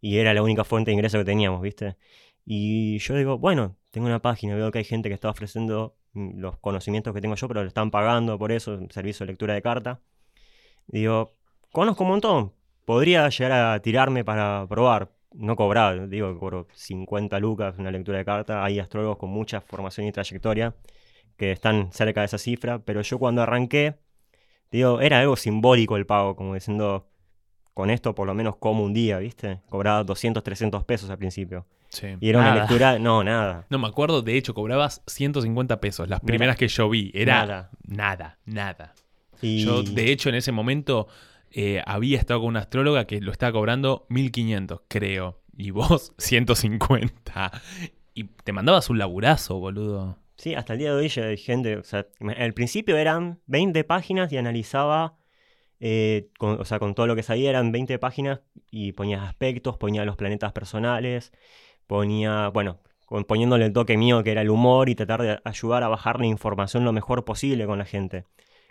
[0.00, 1.96] y era la única fuente de ingreso que teníamos, ¿viste?
[2.44, 6.40] Y yo digo, bueno, tengo una página, veo que hay gente que está ofreciendo mm,
[6.40, 9.62] los conocimientos que tengo yo, pero le están pagando por eso, servicio de lectura de
[9.62, 10.00] carta.
[10.88, 11.36] Digo,
[11.72, 12.52] conozco un montón,
[12.84, 18.18] podría llegar a tirarme para probar, no cobrar, digo que cobro 50 lucas una lectura
[18.18, 20.74] de carta, hay astrólogos con mucha formación y trayectoria
[21.36, 23.96] que están cerca de esa cifra, pero yo cuando arranqué
[24.72, 27.06] Digo, era algo simbólico el pago, como diciendo,
[27.74, 29.60] con esto por lo menos como un día, ¿viste?
[29.68, 31.66] Cobraba 200, 300 pesos al principio.
[31.90, 32.16] Sí.
[32.20, 33.66] Y era una lectura, no, nada.
[33.68, 36.08] No me acuerdo, de hecho, cobrabas 150 pesos.
[36.08, 37.10] Las primeras era que yo vi.
[37.12, 37.70] Era nada.
[37.84, 38.94] nada, nada.
[39.42, 41.06] Y Yo, de hecho, en ese momento
[41.52, 45.40] eh, había estado con una astróloga que lo estaba cobrando 1500, creo.
[45.56, 47.52] Y vos, 150.
[48.14, 50.18] Y te mandabas un laburazo, boludo.
[50.36, 54.32] Sí, hasta el día de hoy hay gente, o sea, al principio eran 20 páginas
[54.32, 55.16] y analizaba,
[55.78, 60.04] eh, o sea, con todo lo que sabía eran 20 páginas y ponía aspectos, ponía
[60.04, 61.32] los planetas personales,
[61.86, 62.80] ponía, bueno,
[63.28, 66.26] poniéndole el toque mío que era el humor y tratar de ayudar a bajar la
[66.26, 68.24] información lo mejor posible con la gente.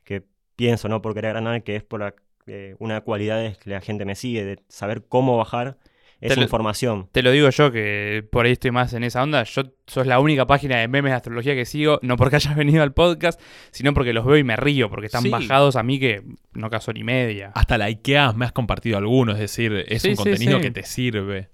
[0.04, 0.24] Que
[0.56, 2.16] pienso, no por querer ganar, que es por la-
[2.48, 5.78] eh, una cualidad de que la gente me sigue, de saber cómo bajar
[6.20, 7.10] esa lo- información.
[7.12, 9.44] Te lo digo yo que por ahí estoy más en esa onda.
[9.44, 12.84] Yo sos la única página de memes de astrología que sigo, no porque hayas venido
[12.84, 15.30] al podcast, sino porque los veo y me río, porque están Sí.
[15.30, 16.22] bajados a mí que
[16.54, 17.52] no caso ni media.
[17.56, 20.64] Hasta la IKEA me has compartido alguno, es decir, es Sí, un sí, contenido sí.
[20.64, 21.50] que te sirve.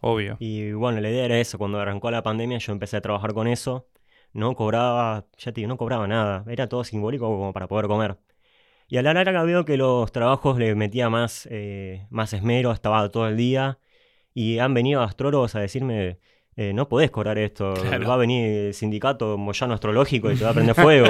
[0.00, 0.36] Obvio.
[0.38, 3.48] Y bueno, la idea era eso, cuando arrancó la pandemia yo empecé a trabajar con
[3.48, 3.88] eso,
[4.32, 8.16] no cobraba, ya te digo, no cobraba nada, era todo simbólico como para poder comer.
[8.88, 13.08] Y a la larga veo que los trabajos le metía más, eh, más esmero, estaba
[13.10, 13.78] todo el día,
[14.34, 16.18] y han venido astrólogos a decirme,
[16.56, 18.08] eh, no podés cobrar esto, Claro.
[18.08, 21.06] va a venir el sindicato Moyano Astrológico y te va a prender fuego.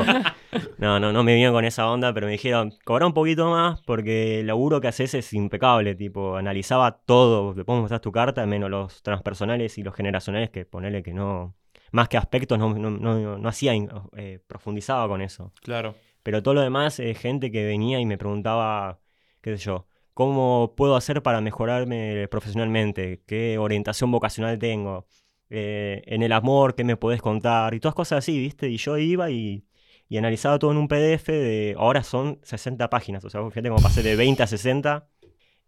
[0.78, 3.80] No, no, no me vinieron con esa onda, pero me dijeron, cobra un poquito más
[3.82, 8.44] porque el laburo que haces es impecable, tipo, analizaba todo, te puedo mostrar tu carta,
[8.44, 11.54] menos los transpersonales y los generacionales, que ponele que no,
[11.92, 13.72] más que aspectos, no, no, no, no hacía,
[14.16, 15.52] eh, profundizaba con eso.
[15.62, 15.94] Claro.
[16.28, 19.00] Pero todo lo demás, eh, gente que venía y me preguntaba,
[19.40, 23.22] qué sé yo, ¿cómo puedo hacer para mejorarme profesionalmente?
[23.26, 25.06] ¿Qué orientación vocacional tengo?
[25.48, 27.72] Eh, en el amor, ¿qué me podés contar?
[27.72, 28.68] Y todas cosas así, ¿viste?
[28.68, 29.64] Y yo iba y,
[30.06, 33.80] y analizaba todo en un PDF de, ahora son 60 páginas, o sea, fíjate cómo
[33.80, 35.08] pasé de 20 a 60.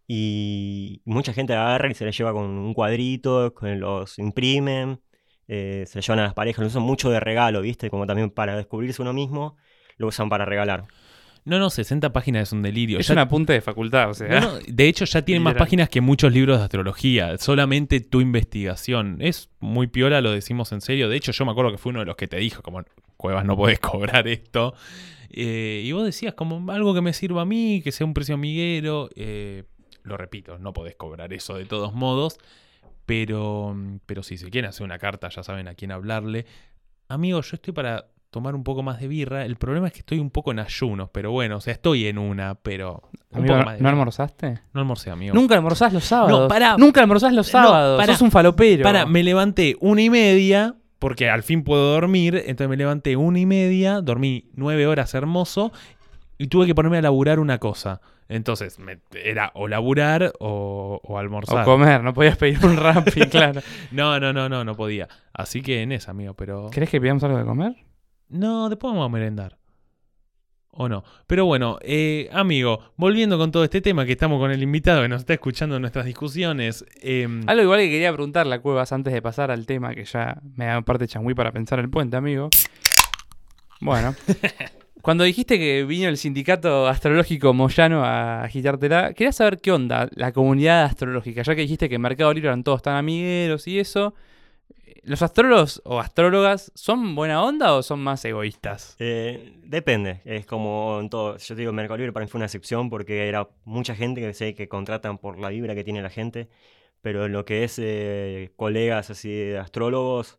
[0.09, 5.01] Y mucha gente la agarra y se la lleva con un cuadrito, con los imprimen,
[5.49, 7.88] eh, se la llevan a las parejas, lo usan mucho de regalo, ¿viste?
[7.88, 9.57] Como también para descubrirse uno mismo,
[10.00, 10.84] lo usan para regalar.
[11.44, 12.98] No, no, 60 páginas es un delirio.
[12.98, 14.28] Es Ya- un apunte de facultad, o sea.
[14.28, 17.38] No, no, de hecho, ya tienen más páginas que muchos libros de astrología.
[17.38, 19.16] Solamente tu investigación.
[19.20, 21.08] Es muy piola, lo decimos en serio.
[21.08, 22.82] De hecho, yo me acuerdo que fue uno de los que te dijo, como,
[23.16, 24.74] Cuevas, no podés cobrar esto.
[25.30, 28.34] Eh, y vos decías, como algo que me sirva a mí, que sea un precio
[28.34, 29.08] amiguero.
[29.16, 29.64] Eh,
[30.02, 32.38] lo repito, no podés cobrar eso de todos modos.
[33.06, 36.46] Pero, pero si se quieren hacer una carta, ya saben a quién hablarle.
[37.08, 39.44] Amigo, yo estoy para tomar un poco más de birra.
[39.44, 42.16] El problema es que estoy un poco en ayunos, pero bueno, o sea, estoy en
[42.18, 44.58] una, pero un Amigo, poco más de ¿No almorzaste?
[44.72, 45.34] No almorcé, amigo.
[45.34, 46.48] Nunca almorzás los sábados.
[46.48, 46.76] pará.
[46.78, 47.98] Nunca almorzás los No, sábados.
[47.98, 48.12] pará.
[48.12, 48.82] Sos un falopero.
[48.84, 52.36] Para, me levanté una y media, porque al fin puedo dormir.
[52.36, 55.72] Entonces me levanté una y media, dormí nueve horas hermoso
[56.38, 58.00] y tuve que ponerme a laburar una cosa.
[58.28, 61.64] Entonces me- era o laburar o, o O almorzar.
[61.64, 63.60] comer, no podías pedir un Rappi, claro.
[63.90, 65.08] no, no, no, no, no podía.
[65.32, 66.70] Así que en esa, amigo, pero.
[66.70, 67.74] ¿Querés que pidamos algo de comer?
[68.30, 69.58] No, después vamos a merendar.
[70.72, 71.02] O no.
[71.26, 75.08] Pero bueno, eh, amigo, volviendo con todo este tema que estamos con el invitado que
[75.08, 76.84] nos está escuchando en nuestras discusiones.
[77.02, 80.40] em, Algo igual que quería preguntarle a Cuevas antes de pasar al tema, que ya
[80.56, 82.50] me da parte changüí para pensar el puente, amigo.
[83.80, 84.14] Bueno.
[85.02, 90.32] Cuando dijiste que vino el sindicato astrológico Moyano a agitártela, quería saber qué onda la
[90.32, 94.14] comunidad astrológica, ya que dijiste que en Mercado Libre eran todos tan amigueros y eso.
[95.03, 98.96] ¿Los astrólogos o astrólogas son buena onda o son más egoístas?
[98.98, 101.37] Eh, depende, es como en todo.
[101.37, 104.55] Yo digo, Mercado Libre para mí fue una excepción porque era mucha gente que sé
[104.55, 106.48] que contratan por la vibra que tiene la gente,
[107.03, 110.38] pero en lo que es eh, colegas así de astrólogos,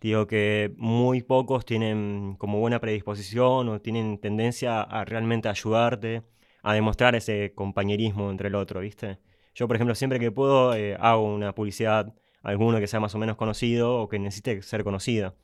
[0.00, 6.22] digo que muy pocos tienen como buena predisposición o tienen tendencia a realmente ayudarte,
[6.62, 9.18] a demostrar ese compañerismo entre el otro, ¿viste?
[9.54, 13.18] Yo, por ejemplo, siempre que puedo eh, hago una publicidad, alguno que sea más o
[13.18, 15.34] menos conocido o que necesite ser conocida.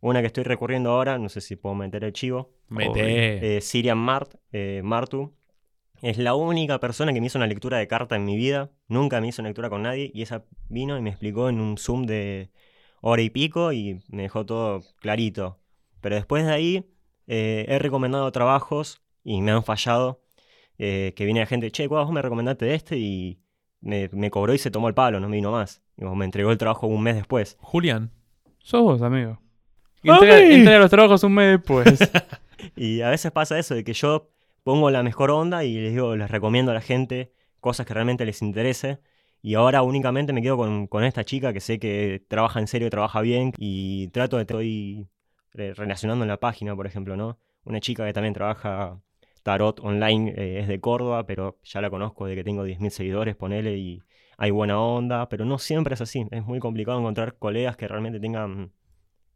[0.00, 3.56] Una que estoy recurriendo ahora, no sé si puedo meter el chivo, mete.
[3.56, 5.32] eh, Sirian Mart, eh, Martu.
[6.02, 8.72] Es la única persona que me hizo una lectura de carta en mi vida.
[8.88, 10.10] Nunca me hizo una lectura con nadie.
[10.12, 12.50] Y esa vino y me explicó en un Zoom de
[13.00, 15.60] hora y pico y me dejó todo clarito.
[16.00, 16.92] Pero después de ahí
[17.28, 20.20] eh, he recomendado trabajos y me han fallado.
[20.78, 22.98] eh, que viene la gente, che, ¿cuál vos me recomendaste este?
[22.98, 23.38] Y
[23.80, 25.81] me, me cobró y se tomó el palo, no me vino más.
[26.02, 27.56] Y me entregó el trabajo un mes después.
[27.60, 28.10] Julián.
[28.58, 29.38] Sos vos, amigo.
[30.02, 30.54] Entrega, ¡Mami!
[30.54, 31.98] entrega los trabajos un mes después.
[32.76, 34.30] Y a veces pasa eso, de que yo
[34.62, 38.24] pongo la mejor onda y les digo, les recomiendo a la gente cosas que realmente
[38.24, 39.00] les interese.
[39.42, 42.88] Y ahora únicamente me quedo con, con esta chica que sé que trabaja en serio,
[42.88, 45.08] trabaja bien y trato de estoy
[45.52, 47.40] re- relacionando en la página, por ejemplo, ¿no?
[47.64, 49.00] Una chica que también trabaja
[49.42, 53.34] tarot online eh, es de Córdoba, pero ya la conozco de que tengo 10.000 seguidores,
[53.34, 54.02] ponele, y
[54.42, 56.26] hay buena onda, pero no siempre es así.
[56.32, 58.72] Es muy complicado encontrar colegas que realmente tengan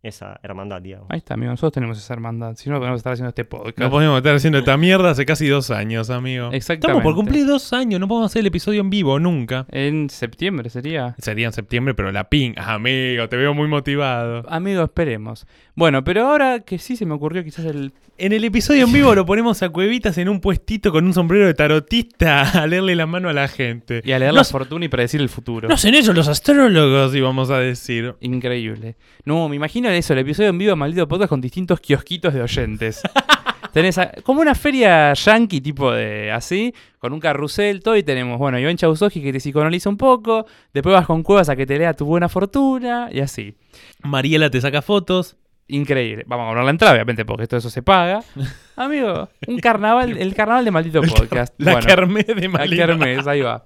[0.06, 1.08] esa hermandad, digamos.
[1.10, 1.50] Ahí está, amigo.
[1.50, 2.56] Nosotros tenemos esa hermandad.
[2.56, 3.78] Si no, podemos estar haciendo este podcast.
[3.78, 6.50] No podemos estar haciendo esta mierda hace casi dos años, amigo.
[6.52, 6.98] Exactamente.
[6.98, 9.66] Estamos por cumplir dos años, no podemos hacer el episodio en vivo nunca.
[9.70, 11.14] En septiembre sería.
[11.18, 12.54] Sería en septiembre, pero la ping.
[12.56, 14.44] Amigo, te veo muy motivado.
[14.48, 15.46] Amigo, esperemos.
[15.74, 17.92] Bueno, pero ahora que sí se me ocurrió quizás el...
[18.18, 21.46] En el episodio en vivo lo ponemos a Cuevitas en un puestito con un sombrero
[21.46, 24.00] de tarotista a leerle la mano a la gente.
[24.04, 25.68] Y a leer la fortuna y predecir el futuro.
[25.68, 28.14] No hacen eso los astrólogos, íbamos a decir.
[28.20, 28.96] Increíble.
[29.26, 32.42] No, me imagino eso, el episodio en vivo de Maldito Podcast con distintos kiosquitos de
[32.42, 33.00] oyentes.
[33.72, 38.38] Tenés a- como una feria yankee tipo de así, con un carrusel, todo, y tenemos,
[38.38, 41.78] bueno, Iván Chausoski que te psicoanaliza un poco, después vas con Cuevas a que te
[41.78, 43.54] lea tu buena fortuna, y así.
[44.02, 45.37] Mariela te saca fotos.
[45.68, 46.22] Increíble.
[46.28, 48.22] Vamos a cobrar la entrada, obviamente, porque todo eso se paga.
[48.76, 51.52] Amigo, un carnaval, el carnaval de Maldito Podcast.
[51.59, 51.87] La Bueno.
[51.88, 52.87] kermés de La Mariela.
[52.87, 53.64] kermés, ahí va.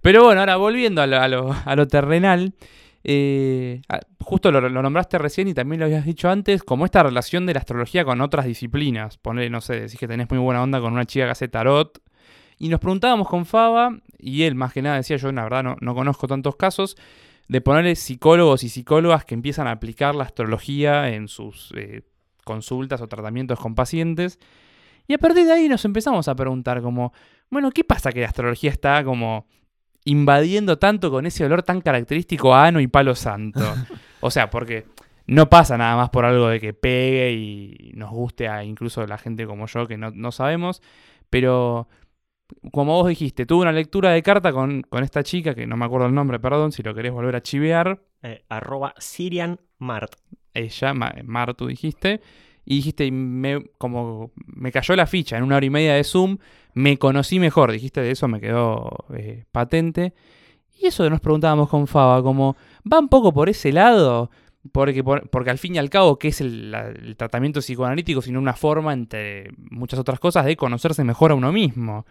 [0.00, 2.54] Pero bueno, ahora volviendo a lo, a lo- a lo terrenal,
[3.04, 7.46] eh, ah, justo lo, nombraste recién y también lo habías dicho antes, como esta relación
[7.46, 9.18] de la astrología con otras disciplinas.
[9.18, 12.00] Ponele, no sé, decís que tenés muy buena onda con una chica que hace tarot.
[12.58, 15.76] Y nos preguntábamos con Faba, y él más que nada decía, yo la verdad no,
[15.80, 16.96] no conozco tantos casos,
[17.48, 22.02] de ponerle psicólogos y psicólogas que empiezan a aplicar la astrología en sus eh,
[22.44, 24.38] consultas o tratamientos con pacientes.
[25.08, 27.12] Y a partir de ahí nos empezamos a preguntar como,
[27.50, 29.46] bueno, ¿qué pasa que la astrología está como
[30.04, 33.62] invadiendo tanto con ese olor tan característico a ano y palo santo?
[34.20, 34.86] o sea, porque
[35.26, 39.18] no pasa nada más por algo de que pegue y nos guste a incluso la
[39.18, 40.82] gente como yo que no, no sabemos,
[41.30, 41.88] pero
[42.70, 45.84] como vos dijiste, tuve una lectura de carta con, con esta chica, que no me
[45.86, 50.12] acuerdo el nombre, perdón, si lo querés volver a chivear, Eh, arroba Sirian Mart.
[50.54, 52.20] ella, Ma- Martu dijiste,
[52.64, 56.04] y dijiste, y me, como me cayó la ficha en una hora y media de
[56.04, 56.38] Zoom,
[56.74, 60.14] me conocí mejor, dijiste, de eso me quedó eh, patente.
[60.80, 62.56] Y eso nos preguntábamos con Faba, como,
[62.90, 64.30] ¿va un poco por ese lado?
[64.72, 68.22] Porque, por- porque al fin y al cabo, ¿qué es el, la- el tratamiento psicoanalítico?
[68.22, 72.06] Sino una forma, entre muchas otras cosas, de conocerse mejor a uno mismo.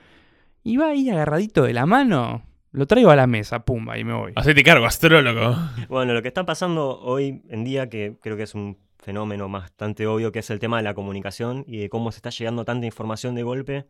[0.63, 4.13] Y va ahí agarradito de la mano, lo traigo a la mesa, pumba, y me
[4.13, 4.33] voy.
[4.35, 5.55] Hacete cargo, astrólogo.
[5.89, 10.07] Bueno, lo que está pasando hoy en día, que creo que es un fenómeno bastante
[10.07, 12.85] obvio, que es el tema de la comunicación y de cómo se está llegando tanta
[12.85, 13.87] información de golpe,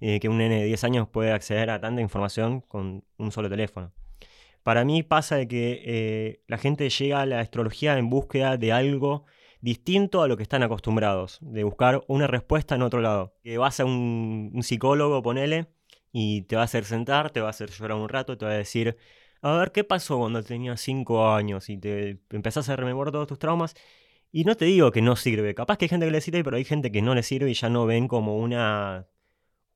[0.00, 3.50] eh, que un nene de 10 años puede acceder a tanta información con un solo
[3.50, 3.92] teléfono.
[4.62, 8.72] Para mí pasa de que eh, la gente llega a la astrología en búsqueda de
[8.72, 9.24] algo
[9.60, 13.34] distinto a lo que están acostumbrados, de buscar una respuesta en otro lado.
[13.42, 15.66] Que vas a un, psicólogo, ponele,
[16.12, 18.52] y te va a hacer sentar, te va a hacer llorar un rato, te va
[18.52, 18.96] a decir,
[19.40, 21.68] a ver, ¿qué pasó cuando tenías 5 años?
[21.68, 23.74] Y te empezás a rememorar todos tus traumas.
[24.34, 26.56] Y no te digo que no sirve, capaz que hay gente que le sirve, pero
[26.56, 29.06] hay gente que no le sirve y ya no ven como una,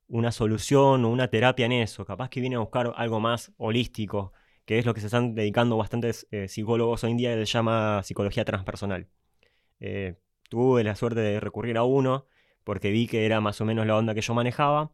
[0.09, 2.07] una solución o una terapia en eso.
[2.07, 4.33] Capaz que viene a buscar algo más holístico,
[4.65, 7.53] que es lo que se están dedicando bastantes eh, psicólogos hoy en día, que se
[7.53, 9.09] llama psicología transpersonal.
[9.81, 10.15] Eh,
[10.49, 12.27] tuve la suerte de recurrir a uno,
[12.65, 14.91] porque vi que era más o menos la onda que yo manejaba.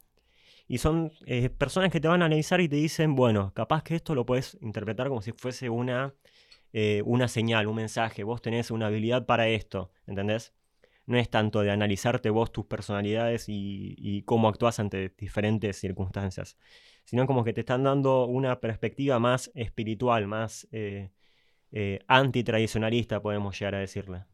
[0.69, 3.95] Y son eh, personas que te van a analizar y te dicen, bueno, capaz que
[3.95, 6.15] esto lo puedes interpretar como si fuese una,
[6.73, 8.25] eh, una señal, un mensaje.
[8.25, 10.55] Vos tenés una habilidad para esto, ¿entendés?
[11.07, 16.57] No es tanto de analizarte vos tus personalidades y, cómo actúas ante diferentes circunstancias,
[17.05, 21.11] sino como que te están dando una perspectiva más espiritual, más eh,
[21.73, 24.25] eh, antitradicionalista, podemos llegar a decirle.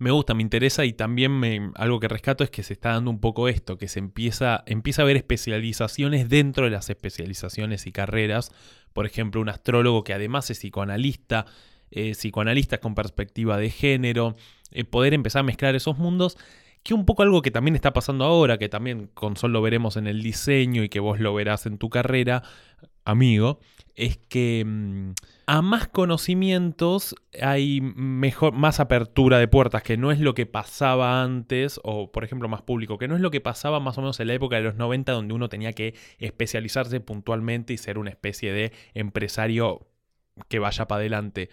[0.00, 3.10] Me gusta, me interesa y también me- algo que rescato es que se está dando
[3.10, 7.90] un poco esto, que se empieza, empieza a haber especializaciones dentro de las especializaciones y
[7.92, 8.52] carreras.
[8.92, 11.46] Por ejemplo, un astrólogo que además es psicoanalista,
[11.90, 14.36] eh, psicoanalistas con perspectiva de género,
[14.70, 16.36] eh, poder empezar a mezclar esos mundos,
[16.82, 19.96] que un poco algo que también está pasando ahora, que también con Sol lo veremos
[19.96, 22.42] en el diseño y que vos lo verás en tu carrera,
[23.04, 23.60] amigo,
[23.94, 25.12] es que mm,
[25.48, 31.22] a más conocimientos hay mejor, más apertura de puertas, que no es lo que pasaba
[31.22, 34.20] antes, o por ejemplo más público, que no es lo que pasaba más o menos
[34.20, 38.10] en la época de los 90, donde uno tenía que especializarse puntualmente y ser una
[38.10, 39.88] especie de empresario
[40.48, 41.48] que vaya para adelante.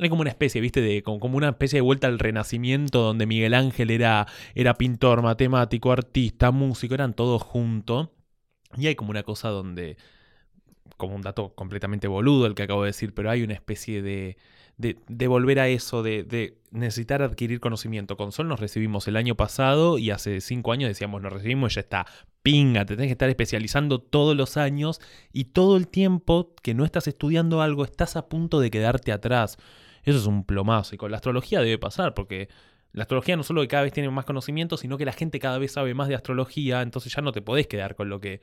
[0.00, 0.80] Hay como una especie, ¿viste?
[0.80, 5.92] De, como una especie de vuelta al renacimiento donde Miguel Ángel era, era pintor, matemático,
[5.92, 8.08] artista, músico, eran todos juntos.
[8.76, 9.96] Y hay como una cosa donde,
[10.98, 14.36] como un dato completamente boludo el que acabo de decir, pero hay una especie de,
[14.76, 18.16] de, volver a eso, de, de necesitar adquirir conocimiento.
[18.18, 21.76] Con Sol nos recibimos el año pasado y hace cinco años decíamos nos recibimos y
[21.76, 22.06] ya está.
[22.42, 25.00] Pinga, te tenés que estar especializando todos los años
[25.32, 29.56] y todo el tiempo que no estás estudiando algo estás a punto de quedarte atrás.
[30.04, 32.48] Eso es un plomazo y con la astrología debe pasar porque
[32.92, 35.58] La astrología no solo que cada vez tiene más conocimiento, sino que la gente cada
[35.58, 38.40] vez sabe más de astrología, entonces ya no te podés quedar con lo que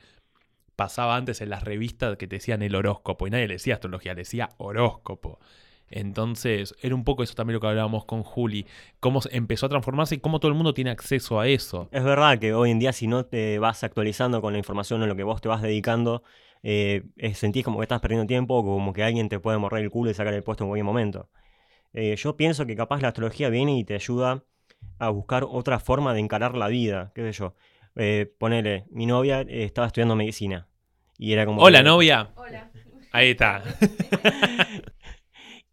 [0.76, 4.12] pasaba antes en las revistas que te decían el horóscopo, y nadie le decía astrología,
[4.14, 5.40] le decía horóscopo.
[5.88, 8.66] Entonces, era un poco eso también lo que hablábamos con Juli,
[9.00, 11.88] cómo empezó a transformarse y cómo todo el mundo tiene acceso a eso.
[11.92, 15.08] Es verdad que hoy en día si no te vas actualizando con la información en
[15.08, 16.22] lo que vos te vas dedicando,
[16.62, 20.10] eh, sentís como que estás perdiendo tiempo, como que alguien te puede morrer el culo
[20.10, 21.28] y sacar el puesto en cualquier momento.
[21.92, 24.42] Eh, yo pienso que capaz la astrología viene y te ayuda
[24.98, 27.54] a buscar otra forma de encarar la vida, qué sé yo.
[27.96, 30.68] Eh, ponele, mi novia eh, estaba estudiando medicina
[31.18, 31.62] y era como...
[31.62, 32.30] Hola, que- novia.
[32.36, 32.70] Hola.
[33.12, 33.62] Ahí está.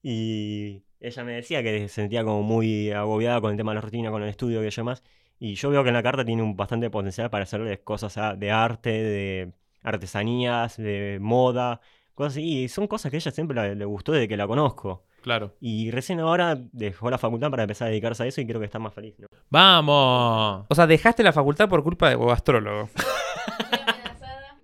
[0.02, 3.82] Y ella me decía que se sentía como muy agobiada con el tema de la
[3.82, 5.04] rutina, con el estudio y demás.
[5.40, 8.36] Y yo veo que en la carta tiene un bastante potencial para hacerles cosas ah,
[8.36, 11.82] de arte, de artesanías, de moda,
[12.16, 12.64] cosas así.
[12.64, 15.06] Y son cosas que a ella siempre la- le gustó desde que la conozco.
[15.24, 15.56] Claro.
[15.62, 18.66] Y recién ahora dejó la facultad para empezar a dedicarse a eso y creo que
[18.66, 19.16] está más feliz.
[19.18, 19.28] ¿no?
[19.50, 20.66] ¡Vamos!
[20.70, 22.90] O sea, dejaste la facultad por culpa de vos, astrólogo.
[22.96, 24.58] Estoy amenazada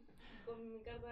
[0.45, 1.07] con mi carta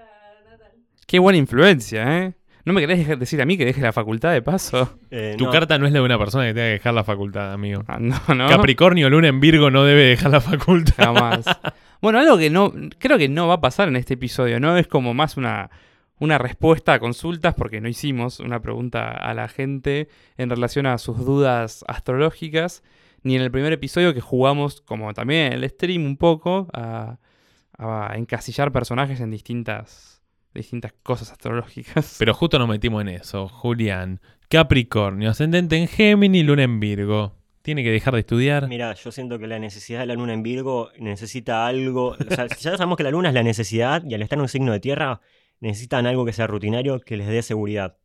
[0.51, 0.71] natal.
[1.07, 2.33] Qué buena influencia, ¿eh?
[2.65, 4.97] ¿No me querés dejar- decir a mí que deje la facultad de paso?
[5.09, 7.05] Eh, Tu no, carta no es la de una persona que tenga que dejar la
[7.05, 7.83] facultad, amigo.
[7.87, 8.49] Ah, no, no.
[8.49, 11.05] Capricornio, Luna en Virgo no debe dejar la facultad.
[11.05, 11.45] Jamás.
[11.99, 14.77] Bueno, algo que no creo que no va a pasar en este episodio, ¿no?
[14.77, 15.71] Es como más una,
[16.19, 20.97] una respuesta a consultas, porque no hicimos una pregunta a la gente en relación a
[20.97, 22.83] sus dudas astrológicas,
[23.23, 27.17] ni en el primer episodio que jugamos, como también en el stream un poco, a,
[27.77, 32.15] a encasillar personajes en distintas, distintas cosas astrológicas.
[32.19, 34.19] Pero justo nos metimos en eso, Julián.
[34.49, 37.35] Capricornio, ascendente en Géminis, Luna en Virgo.
[37.61, 38.69] ¿Tiene que dejar de estudiar?
[38.69, 42.11] Mira, yo siento que la necesidad de la luna en Virgo necesita algo.
[42.11, 44.47] O sea, ya sabemos que la luna es la necesidad y al estar en un
[44.47, 45.19] signo de tierra
[45.59, 47.97] necesitan algo que sea rutinario que les dé seguridad.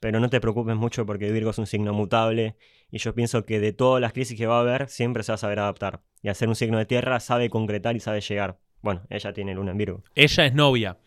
[0.00, 2.56] Pero no te preocupes mucho porque Virgo es un signo mutable
[2.90, 5.34] y yo pienso que de todas las crisis que va a haber siempre se va
[5.34, 6.00] a saber adaptar.
[6.22, 8.58] Y ser un signo de tierra sabe concretar y sabe llegar.
[8.80, 10.02] Bueno, ella tiene luna en Virgo.
[10.16, 10.98] Ella es novia.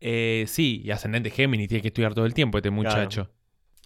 [0.00, 3.30] Eh, sí, y ascendente Géminis, tiene que estudiar todo el tiempo este muchacho.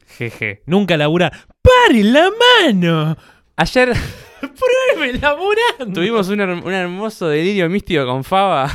[0.06, 0.62] Jeje.
[0.66, 1.32] Nunca labura.
[1.62, 2.28] ¡Pare la
[2.62, 3.16] mano!
[3.56, 3.92] Ayer
[4.40, 5.94] ¡Pruebe laburando!
[5.94, 8.68] Tuvimos un, her- un hermoso delirio místico con Faba.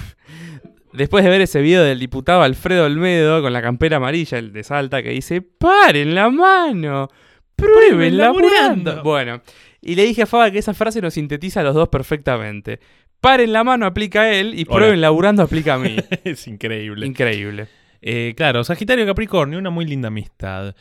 [0.97, 4.63] Después de ver ese video del diputado Alfredo Olmedo con la campera amarilla, el de
[4.63, 7.07] Salta, que dice: ¡Paren la mano!
[7.55, 8.49] ¡Prueben laburando!
[8.49, 9.03] laburando.
[9.03, 9.41] Bueno,
[9.79, 12.79] y le dije a Faba que esa frase nos sintetiza a los dos perfectamente.
[13.21, 14.75] Paren la mano aplica a él y Hola.
[14.75, 15.97] prueben laburando aplica a mí.
[16.23, 17.05] es increíble.
[17.05, 17.67] Increíble.
[18.01, 20.75] Eh, claro, Sagitario Capricornio, una muy linda amistad.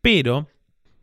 [0.00, 0.46] Pero,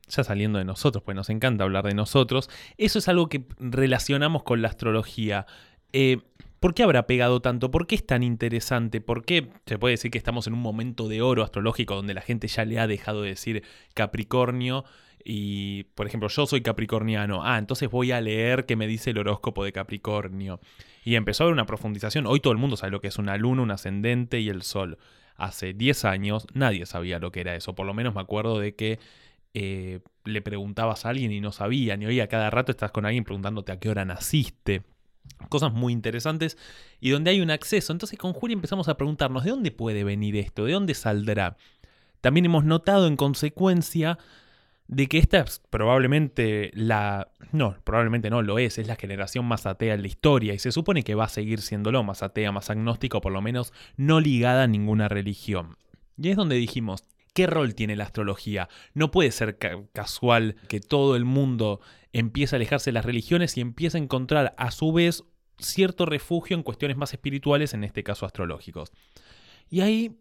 [0.07, 4.43] ya saliendo de nosotros, pues nos encanta hablar de nosotros, eso es algo que relacionamos
[4.43, 5.47] con la astrología.
[5.91, 6.19] Eh,
[6.63, 7.71] ¿Por qué habrá pegado tanto?
[7.71, 9.01] ¿Por qué es tan interesante?
[9.01, 12.21] ¿Por qué se puede decir que estamos en un momento de oro astrológico donde la
[12.21, 14.85] gente ya le ha dejado de decir Capricornio?
[15.25, 17.43] Y, por ejemplo, yo soy capricorniano.
[17.43, 20.61] Ah, entonces voy a leer qué me dice el horóscopo de Capricornio.
[21.03, 22.25] Y empezó a haber una profundización.
[22.27, 24.97] Hoy todo el mundo sabe lo que es una luna, un ascendente y el sol.
[25.35, 27.75] Hace 10 años nadie sabía lo que era eso.
[27.75, 28.99] Por lo menos me acuerdo de que
[29.53, 32.01] eh, le preguntabas a alguien y no sabían.
[32.01, 34.83] Y hoy a cada rato estás con alguien preguntándote a qué hora naciste.
[35.49, 36.57] Cosas muy interesantes
[36.99, 37.91] y donde hay un acceso.
[37.91, 41.57] Entonces con Juli empezamos a preguntarnos de dónde puede venir esto, de dónde saldrá.
[42.21, 44.17] También hemos notado en consecuencia
[44.87, 47.29] de que esta es probablemente la...
[47.51, 50.71] No, probablemente no lo es, es la generación más atea en la historia y se
[50.71, 54.63] supone que va a seguir siéndolo, más atea, más agnóstica por lo menos no ligada
[54.63, 55.77] a ninguna religión.
[56.17, 58.69] Y es donde dijimos, ¿qué rol tiene la astrología?
[58.93, 61.81] No puede ser ca- casual que todo el mundo
[62.13, 65.23] empiece a alejarse de las religiones y empiece a encontrar a su vez
[65.57, 68.91] cierto refugio en cuestiones más espirituales, en este caso astrológicos.
[69.69, 70.19] Y ahí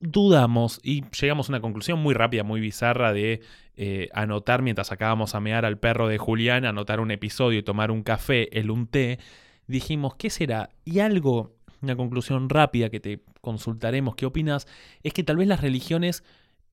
[0.00, 3.40] dudamos y llegamos a una conclusión muy rápida, muy bizarra de
[3.76, 7.90] eh, anotar mientras sacábamos a mear al perro de Julián, anotar un episodio y tomar
[7.90, 9.18] un café, el un té.
[9.66, 10.70] Dijimos, ¿qué será?
[10.84, 14.66] Y algo, una conclusión rápida que te consultaremos, ¿qué opinas?
[15.02, 16.24] Es que tal vez las religiones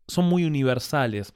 [0.08, 1.34] son muy universales,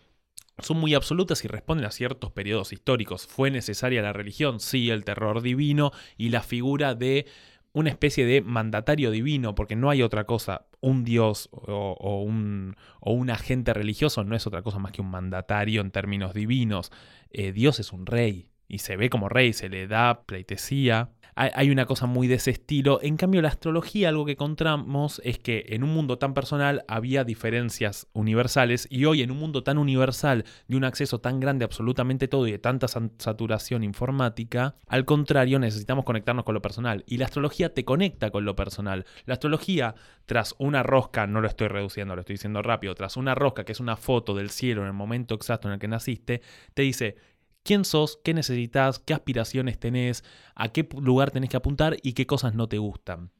[0.60, 3.28] son muy absolutas y responden a ciertos periodos históricos.
[3.28, 4.60] ¿Fue necesaria la religión?
[4.60, 7.26] Sí, el terror divino y la figura de
[7.74, 10.68] una especie de mandatario divino, porque no hay otra cosa.
[10.80, 15.10] Un dios o, un, o un agente religioso no es otra cosa más que un
[15.10, 16.92] mandatario en términos divinos.
[17.32, 21.10] Eh, Dios es un rey y se ve como rey, se le da pleitesía.
[21.36, 23.00] Hay, una cosa muy de ese estilo.
[23.02, 27.24] En cambio, la astrología, algo que encontramos es que en un mundo tan personal había
[27.24, 31.68] diferencias universales y hoy en un mundo tan universal, de un acceso tan grande a
[31.68, 37.04] absolutamente todo y de tanta saturación informática, al contrario, necesitamos conectarnos con lo personal.
[37.08, 39.06] Y la astrología te conecta con lo personal.
[39.26, 39.96] La astrología,
[40.28, 43.72] tras una rosca, no lo estoy reduciendo, lo estoy diciendo rápido, tras una rosca que
[43.72, 46.42] es una foto del cielo en el momento exacto en el que naciste,
[46.76, 47.16] te dice,
[47.64, 50.24] quién sos, qué necesitas, qué aspiraciones tenés,
[50.56, 53.32] a qué lugar tenés que apuntar y qué cosas no te gustan.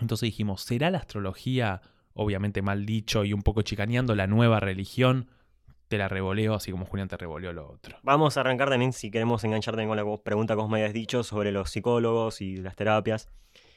[0.00, 1.82] Entonces dijimos, ¿será la astrología,
[2.14, 5.30] obviamente mal dicho y un poco chicaneando, la nueva religión?
[5.88, 7.96] Te la revoleo así como Julián te revoleó lo otro.
[8.02, 11.22] Vamos a arrancar también, si queremos engancharte con la pregunta que vos me habías dicho
[11.22, 13.28] sobre los psicólogos y las terapias.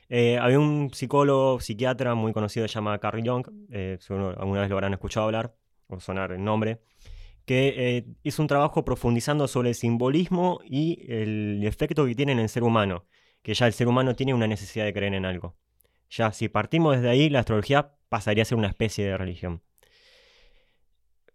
[0.09, 4.75] Eh, había un psicólogo, psiquiatra muy conocido, se llama Carl Jung, eh, alguna vez lo
[4.75, 6.81] habrán escuchado hablar, o sonar el nombre,
[7.49, 12.37] que eh, hizo un trabajo profundizando sobre el simbolismo y el efecto que tiene en
[12.37, 13.05] el ser humano,
[13.41, 15.55] que ya el ser humano tiene una necesidad de creer en algo.
[16.11, 19.63] Ya si partimos desde ahí, la astrología pasaría a ser una especie de religión.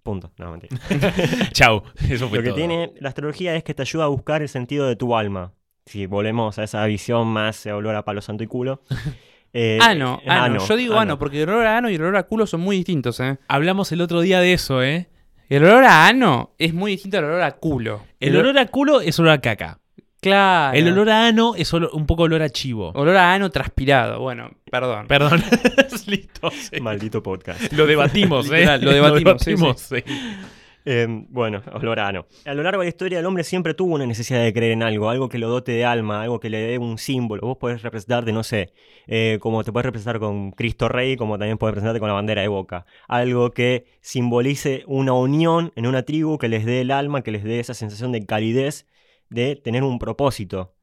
[0.05, 0.31] Punto.
[0.39, 0.77] No, mentira.
[1.53, 2.59] Chau, eso fue Lo que todo.
[2.59, 5.53] tiene la astrología es que te ayuda a buscar el sentido de tu alma.
[5.85, 8.83] Si volvemos a esa visión más olor a palo santo y culo.
[9.57, 10.67] Eh, Ano, eh, ano.
[10.67, 12.75] Yo digo ano, porque el olor a ano y el olor a culo son muy
[12.77, 13.39] distintos, ¿eh?
[13.47, 15.09] Hablamos el otro día de eso, ¿eh?
[15.49, 18.03] El olor a ano es muy distinto al olor a culo.
[18.21, 19.79] El olor a culo es olor a caca.
[20.21, 20.77] Claro.
[20.77, 22.93] El olor a ano es olor- un poco olor a chivo.
[22.95, 24.21] Olor a ano transpirado.
[24.21, 25.07] Bueno, perdón.
[25.07, 25.43] Perdón.
[26.07, 26.51] Listo.
[26.51, 26.81] sí.
[26.81, 27.71] Maldito podcast.
[27.75, 28.61] Lo debatimos, ¿eh?
[28.61, 30.05] Literal, lo debatimos, sí, sí.
[30.87, 32.27] Eh, bueno, olor a lo
[32.63, 35.31] largo de la historia el hombre siempre tuvo una necesidad de creer en algo, algo
[35.31, 37.43] que lo dote de alma, algo que le dé un símbolo.
[37.43, 38.73] Vos podés representarte, no sé,
[39.07, 42.43] eh, como te puedes representar con Cristo Rey, como también puedes representarte con la bandera
[42.43, 42.87] de Boca.
[43.09, 47.45] Algo que simbolice una unión en una tribu, que les dé el alma, que les
[47.45, 48.87] dé esa sensación de calidez,
[49.31, 50.75] de tener un propósito.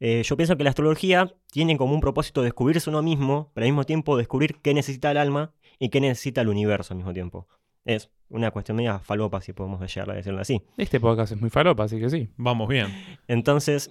[0.00, 3.72] Eh, yo pienso que la astrología tiene como un propósito descubrirse uno mismo, pero al
[3.72, 7.48] mismo tiempo descubrir qué necesita el alma y qué necesita el universo al mismo tiempo.
[7.84, 10.62] Es una cuestión media falopa, si podemos llegar a decirlo así.
[10.76, 12.28] Este podcast es muy falopa, así que sí.
[12.36, 12.88] Vamos bien.
[13.28, 13.90] Entonces,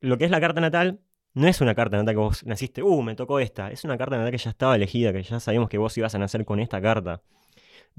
[0.00, 1.00] lo que es la carta natal
[1.34, 3.70] no es una carta natal que vos naciste, uh, me tocó esta.
[3.70, 6.18] Es una carta natal que ya estaba elegida, que ya sabíamos que vos ibas a
[6.18, 7.22] nacer con esta carta.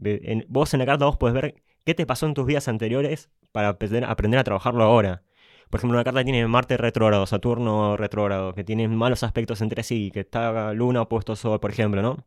[0.04, 1.56] En- vos en la carta vos podés ver
[1.86, 5.24] qué te pasó en tus vidas anteriores para aprender, aprender a trabajarlo ahora.
[5.70, 10.10] Por ejemplo, una carta tiene Marte retrógrado, Saturno retrógrado, que tiene malos aspectos entre sí,
[10.12, 12.26] que está Luna opuesto a Sol, por ejemplo, ¿no?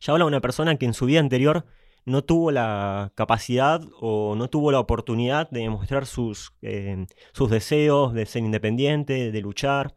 [0.00, 1.64] Ya habla de una persona que en su vida anterior
[2.06, 8.14] no tuvo la capacidad o no tuvo la oportunidad de demostrar sus, eh, sus deseos
[8.14, 9.96] de ser independiente, de luchar.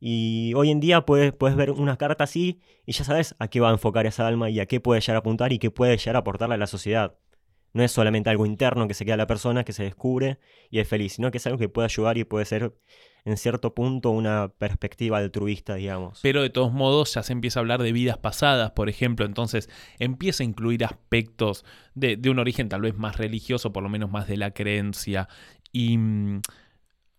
[0.00, 3.60] Y hoy en día puedes, puedes ver una carta así y ya sabes a qué
[3.60, 5.96] va a enfocar esa alma y a qué puede llegar a apuntar y qué puede
[5.96, 7.16] llegar a aportarle a la sociedad.
[7.78, 10.80] No es solamente algo interno que se queda a la persona, que se descubre y
[10.80, 12.74] es feliz, sino que es algo que puede ayudar y puede ser
[13.24, 16.18] en cierto punto una perspectiva altruista, digamos.
[16.20, 19.70] Pero de todos modos ya se empieza a hablar de vidas pasadas, por ejemplo, entonces
[20.00, 21.64] empieza a incluir aspectos
[21.94, 25.28] de, un origen tal vez más religioso, por lo menos más de la creencia.
[25.70, 26.40] Y mm,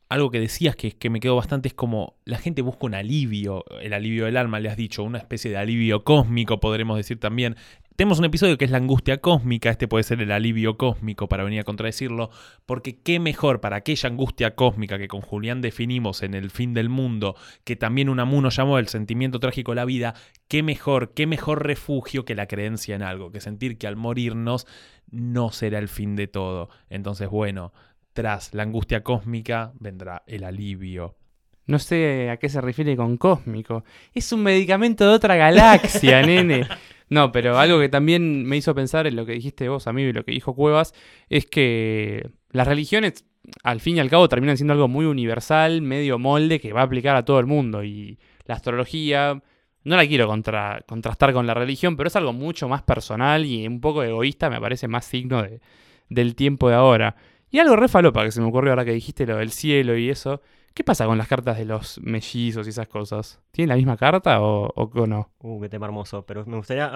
[0.09, 3.63] algo que decías que, que me quedó bastante es como la gente busca un alivio,
[3.79, 7.55] el alivio del alma, le has dicho, una especie de alivio cósmico, podremos decir también.
[7.99, 11.43] Tenemos un episodio que es la angustia cósmica, este puede ser el alivio cósmico para
[11.43, 12.29] venir a contradecirlo,
[12.65, 16.87] porque qué mejor para aquella angustia cósmica que con Julián definimos en el fin del
[16.87, 17.35] mundo,
[17.65, 20.13] que también Unamuno llamó el sentimiento trágico de la vida,
[20.47, 24.65] qué mejor, qué mejor refugio que la creencia en algo, que sentir que al morirnos
[25.11, 26.69] no será el fin de todo.
[26.89, 27.73] Entonces, bueno,
[28.13, 31.17] tras la angustia cósmica vendrá el alivio.
[31.65, 33.83] No sé a qué se refiere con cósmico.
[34.13, 36.65] Es un medicamento de otra galaxia, nene.
[37.09, 40.13] No, pero algo que también me hizo pensar en lo que dijiste vos, amigo, y
[40.13, 40.93] lo que dijo Cuevas,
[41.29, 43.25] es que las religiones,
[43.63, 46.83] al fin y al cabo, terminan siendo algo muy universal, medio molde, que va a
[46.83, 47.83] aplicar a todo el mundo.
[47.83, 49.41] Y la astrología,
[49.83, 53.65] no la quiero contra- contrastar con la religión, pero es algo mucho más personal y
[53.65, 55.61] un poco egoísta, me parece más signo de-
[56.09, 57.15] del tiempo de ahora.
[57.49, 60.09] Y algo re falopa que se me ocurrió ahora que dijiste lo del cielo y
[60.09, 60.41] eso.
[60.73, 63.41] ¿Qué pasa con las cartas de los mellizos y esas cosas?
[63.51, 64.71] ¿Tienen la misma carta o,
[65.07, 65.31] no?
[65.39, 66.25] Uh, qué tema hermoso.
[66.25, 66.89] Pero me gustaría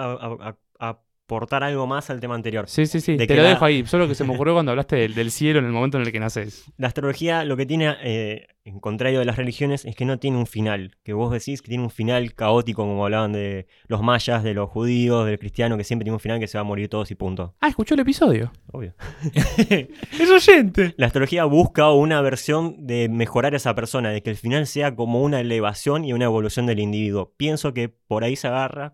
[1.26, 2.66] aportar algo más al tema anterior.
[2.68, 3.16] Sí, sí, sí.
[3.16, 3.86] De Te lo la- dejo ahí.
[3.86, 6.12] Solo que se me ocurrió cuando hablaste del, del cielo en el momento en el
[6.12, 6.64] que naces.
[6.76, 10.36] La astrología lo que tiene, eh, en contrario de las religiones, es que no tiene
[10.36, 10.96] un final.
[11.02, 14.68] Que vos decís que tiene un final caótico, como hablaban de los mayas, de los
[14.68, 17.14] judíos, del cristiano, que siempre tiene un final que se va a morir todos y
[17.14, 17.54] punto.
[17.60, 18.52] Ah, escuchó el episodio.
[18.72, 18.94] Obvio.
[19.70, 20.94] ¡Es oyente!
[20.98, 24.94] La astrología busca una versión de mejorar a esa persona, de que el final sea
[24.94, 27.32] como una elevación y una evolución del individuo.
[27.38, 28.92] Pienso que por ahí se agarra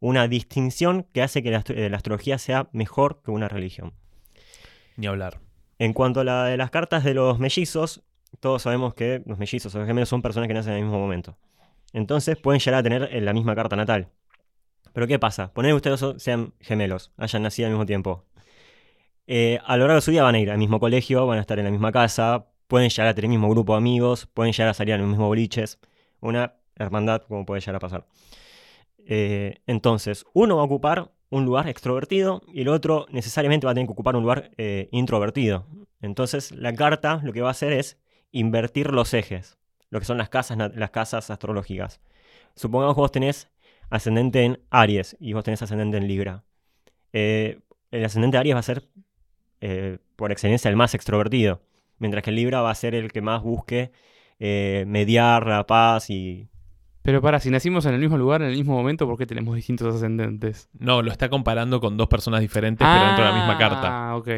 [0.00, 3.92] una distinción que hace que la, astro- eh, la astrología sea mejor que una religión.
[4.96, 5.40] Ni hablar.
[5.78, 8.02] En cuanto a la de las cartas de los mellizos,
[8.40, 10.98] todos sabemos que los mellizos o los gemelos son personas que nacen en el mismo
[10.98, 11.36] momento.
[11.92, 14.08] Entonces pueden llegar a tener eh, la misma carta natal.
[14.92, 15.52] Pero ¿qué pasa?
[15.52, 18.24] Poner que ustedes sean gemelos, hayan nacido al mismo tiempo.
[19.26, 21.40] Eh, a lo largo de su vida van a ir al mismo colegio, van a
[21.42, 24.52] estar en la misma casa, pueden llegar a tener el mismo grupo de amigos, pueden
[24.52, 25.78] llegar a salir a los mismos boliches.
[26.20, 28.06] Una hermandad como puede llegar a pasar.
[29.12, 33.74] Eh, entonces, uno va a ocupar un lugar extrovertido y el otro necesariamente va a
[33.74, 35.66] tener que ocupar un lugar eh, introvertido.
[36.00, 37.98] Entonces, la carta lo que va a hacer es
[38.30, 39.58] invertir los ejes,
[39.90, 42.00] lo que son las casas, las casas astrológicas.
[42.54, 43.50] Supongamos que vos tenés
[43.90, 46.44] ascendente en Aries y vos tenés ascendente en Libra.
[47.12, 47.58] Eh,
[47.90, 48.88] el ascendente de Aries va a ser,
[50.14, 51.62] por excelencia, el más extrovertido,
[51.98, 53.90] mientras que el Libra va a ser el que más busque
[54.38, 56.49] mediar la paz y
[57.10, 59.56] Pero para, si nacimos en el mismo lugar, en el mismo momento, ¿por qué tenemos
[59.56, 60.68] distintos ascendentes?
[60.78, 64.10] No, lo está comparando con dos personas diferentes, pero dentro de la misma carta.
[64.10, 64.28] Ah, ok.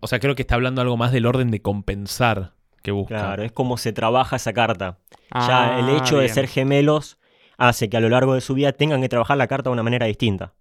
[0.00, 3.14] O sea, creo que está hablando algo más del orden de compensar que busca.
[3.14, 4.98] Claro, es como se trabaja esa carta.
[5.32, 7.16] ya el Ah, hecho de ser gemelos
[7.58, 9.84] hace que a lo largo de su vida tengan que trabajar la carta de una
[9.84, 10.54] manera distinta.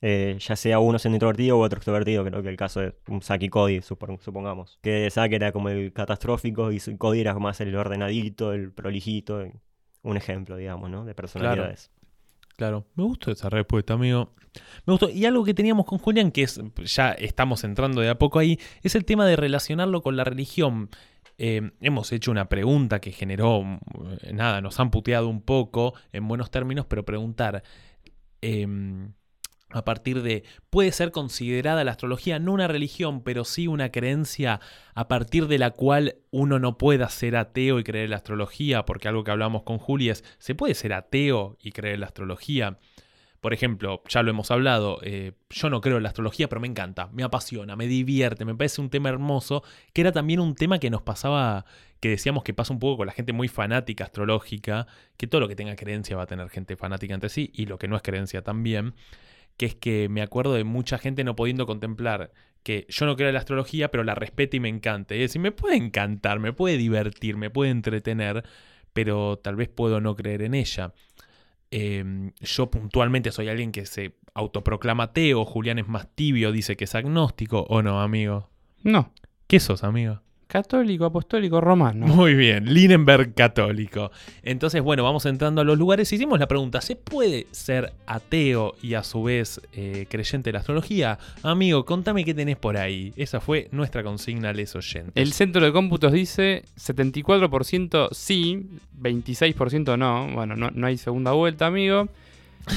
[0.00, 3.22] Eh, ya sea uno siendo introvertido u otro extrovertido, creo que el caso de un
[3.22, 4.78] Saki y Cody, supon- supongamos.
[4.82, 9.44] Que Saki era como el catastrófico y Cody era más el ordenadito, el prolijito.
[10.06, 11.04] Un ejemplo, digamos, ¿no?
[11.04, 11.90] De personalidades.
[12.56, 14.32] Claro, me gustó esa respuesta, amigo.
[14.86, 15.10] Me gustó.
[15.10, 18.56] Y algo que teníamos con Julián, que es, ya estamos entrando de a poco ahí,
[18.82, 20.90] es el tema de relacionarlo con la religión.
[21.38, 23.80] Eh, hemos hecho una pregunta que generó, mm,
[24.32, 27.64] nada, nos han puteado un poco en buenos términos, pero preguntar
[28.42, 29.12] em,
[29.76, 34.60] a partir de, ¿puede ser considerada la astrología no una religión, pero sí una creencia
[34.94, 38.86] a partir de la cual uno no pueda ser ateo y creer en la astrología?
[38.86, 42.06] Porque algo que hablamos con Juli es, ¿se puede ser ateo y creer en la
[42.06, 42.78] astrología?
[43.40, 46.66] Por ejemplo, ya lo hemos hablado, eh, yo no creo en la astrología, pero me
[46.66, 49.62] encanta, me apasiona, me divierte, me parece un tema hermoso,
[49.92, 51.64] que era también un tema que nos pasaba,
[52.00, 55.48] que decíamos que pasa un poco con la gente muy fanática astrológica, que todo lo
[55.48, 58.02] que tenga creencia va a tener gente fanática entre sí, y lo que no es
[58.02, 58.94] creencia también,
[59.56, 62.32] que es que me acuerdo de mucha gente no pudiendo contemplar
[62.62, 65.14] que yo no creo en la astrología, pero la respeto y me encanta.
[65.14, 68.44] Y decir, me puede encantar, me puede divertir, me puede entretener,
[68.92, 70.92] pero tal vez puedo no creer en ella.
[71.70, 76.84] Eh, yo puntualmente soy alguien que se autoproclama ateo, Julián es más tibio, dice que
[76.84, 78.50] es agnóstico, ¿o no, amigo?
[78.82, 79.12] No.
[79.46, 80.20] ¿Qué sos, amigo?
[80.46, 82.06] Católico, apostólico, romano.
[82.06, 84.12] Muy bien, Linenberg católico.
[84.42, 86.12] Entonces, bueno, vamos entrando a los lugares.
[86.12, 90.60] Hicimos la pregunta, ¿se puede ser ateo y a su vez eh, creyente de la
[90.60, 91.18] astrología?
[91.42, 93.12] Amigo, contame qué tenés por ahí.
[93.16, 95.12] Esa fue nuestra consigna les oyentes.
[95.16, 98.66] El centro de cómputos dice 74% sí,
[99.00, 100.28] 26% no.
[100.32, 102.08] Bueno, no, no hay segunda vuelta, amigo.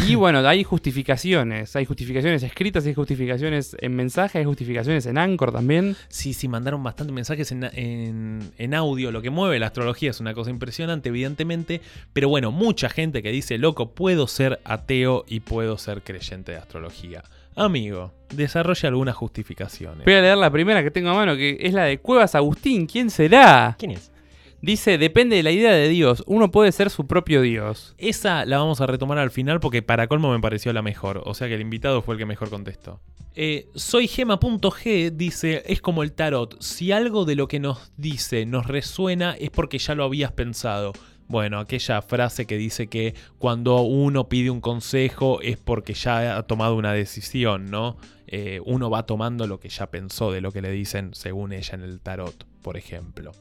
[0.08, 1.76] Y bueno, hay justificaciones.
[1.76, 5.96] Hay justificaciones escritas, hay justificaciones en mensaje, hay justificaciones en Anchor también.
[6.10, 9.12] Sí, sí, mandaron bastantes mensajes en, en- en audio.
[9.12, 11.82] Lo que mueve la astrología es una cosa impresionante, evidentemente.
[12.14, 16.58] Pero bueno, mucha gente que dice, loco, puedo ser ateo y puedo ser creyente de
[16.60, 17.24] astrología.
[17.56, 20.06] Amigo, desarrolla algunas justificaciones.
[20.06, 22.86] Voy a leer la primera que tengo a mano, que es la de Cuevas Agustín.
[22.86, 23.76] ¿Quién será?
[23.78, 24.12] ¿Quién es?
[24.62, 26.24] Dice, depende de la idea de Dios.
[26.28, 27.96] Uno puede ser su propio Dios.
[27.98, 31.22] Esa la vamos a retomar al final porque para colmo me pareció la mejor.
[31.26, 33.00] O sea que el invitado fue el que mejor contestó.
[33.36, 36.62] Eh, soy Gema.g dice, es como el tarot.
[36.62, 40.92] Si algo de lo que nos dice nos resuena es porque ya lo habías pensado.
[41.30, 46.44] Bueno, aquella frase que dice que cuando uno pide un consejo es porque ya ha
[46.44, 47.98] tomado una decisión, ¿no?
[48.28, 51.76] Eh, uno va tomando lo que ya pensó de lo que le dicen según ella
[51.76, 53.32] en el tarot, por ejemplo.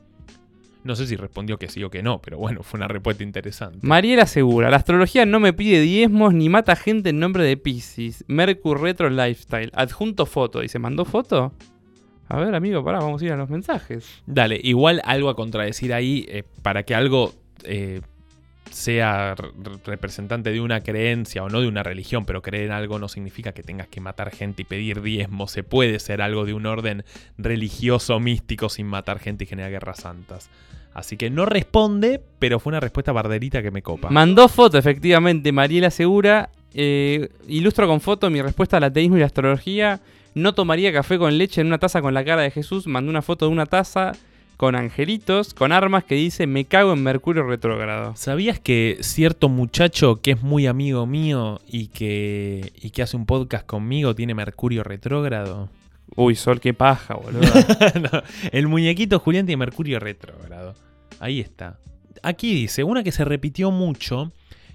[0.88, 3.80] No sé si respondió que sí o que no, pero bueno, fue una respuesta interesante.
[3.82, 8.24] Mariela asegura, la astrología no me pide diezmos ni mata gente en nombre de Pisces.
[8.26, 9.70] Mercury Retro Lifestyle.
[9.74, 10.62] Adjunto foto.
[10.62, 11.52] ¿Y se mandó foto?
[12.26, 14.22] A ver, amigo, pará, vamos a ir a los mensajes.
[14.24, 17.34] Dale, igual algo a contradecir ahí, eh, para que algo
[17.64, 18.00] eh,
[18.70, 19.50] sea re-
[19.84, 23.52] representante de una creencia o no de una religión, pero creer en algo no significa
[23.52, 25.48] que tengas que matar gente y pedir diezmo.
[25.48, 27.04] Se puede ser algo de un orden
[27.36, 30.50] religioso, místico, sin matar gente y generar guerras santas.
[30.94, 34.10] Así que no responde, pero fue una respuesta barderita que me copa.
[34.10, 36.50] Mandó foto, efectivamente, Mariela Segura.
[36.74, 40.00] Eh, ilustro con foto mi respuesta al ateísmo y la astrología.
[40.34, 42.86] No tomaría café con leche en una taza con la cara de Jesús.
[42.86, 44.12] Mandó una foto de una taza
[44.58, 48.16] con angelitos, con armas que dice me cago en Mercurio retrógrado.
[48.16, 53.24] ¿Sabías que cierto muchacho que es muy amigo mío y que, y que hace un
[53.24, 55.70] podcast conmigo tiene Mercurio retrógrado?
[56.16, 57.40] Uy, Sol, qué paja, boludo.
[58.12, 60.74] No, el muñequito Julián tiene Mercurio retrógrado.
[61.20, 61.78] Ahí está.
[62.24, 64.32] Aquí dice, una que se repitió mucho,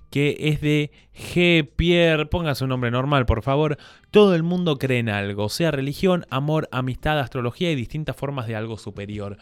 [0.09, 1.67] que es de G.
[1.75, 3.77] Pierre, póngase un nombre normal, por favor.
[4.11, 8.55] Todo el mundo cree en algo, sea religión, amor, amistad, astrología y distintas formas de
[8.55, 9.37] algo superior.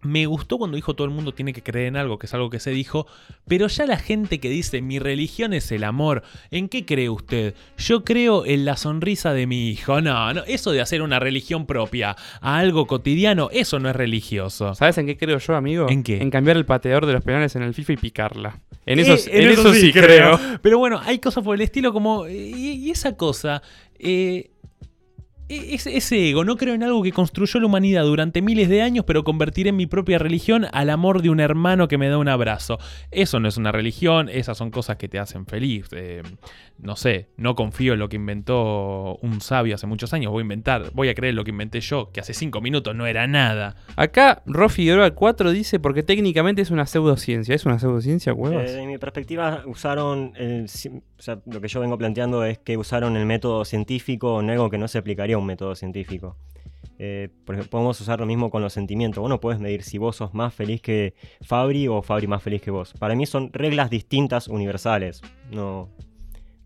[0.00, 2.50] Me gustó cuando dijo todo el mundo tiene que creer en algo, que es algo
[2.50, 3.08] que se dijo,
[3.48, 6.22] pero ya la gente que dice mi religión es el amor,
[6.52, 7.54] ¿en qué cree usted?
[7.78, 10.00] Yo creo en la sonrisa de mi hijo.
[10.00, 14.72] No, no, eso de hacer una religión propia a algo cotidiano, eso no es religioso.
[14.76, 15.86] ¿Sabes en qué creo yo, amigo?
[15.88, 16.22] ¿En qué?
[16.22, 18.60] En cambiar el pateador de los penales en el FIFA y picarla.
[18.86, 20.38] En eso, Eh, en eso sí creo.
[20.62, 22.28] Pero bueno, hay cosas por el estilo como...
[22.28, 23.62] Y, y esa cosa...
[23.98, 24.50] eh,
[25.48, 29.04] ese, ese ego, no creo en algo que construyó la humanidad durante miles de años,
[29.06, 32.78] pero convertiré mi propia religión al amor de un hermano que me da un abrazo.
[33.10, 35.88] Eso no es una religión, esas son cosas que te hacen feliz.
[35.92, 36.22] Eh,
[36.78, 40.42] no sé, no confío en lo que inventó un sabio hace muchos años, voy a
[40.42, 43.76] inventar, voy a creer lo que inventé yo, que hace cinco minutos no era nada.
[43.96, 47.54] Acá Ro Figueroa 4 dice porque técnicamente es una pseudociencia.
[47.54, 48.70] ¿Es una pseudociencia, huevas?
[48.70, 50.32] Eh, en mi perspectiva, usaron.
[50.36, 50.68] el
[51.18, 54.70] o sea, lo que yo vengo planteando es que usaron el método científico en algo
[54.70, 56.36] que no se aplicaría un método científico.
[56.98, 59.20] Eh, por ejemplo, podemos usar lo mismo con los sentimientos.
[59.20, 62.60] Vos no puedes medir si vos sos más feliz que Fabri o Fabri más feliz
[62.60, 62.92] que vos.
[62.98, 65.22] Para mí son reglas distintas universales.
[65.52, 65.88] No,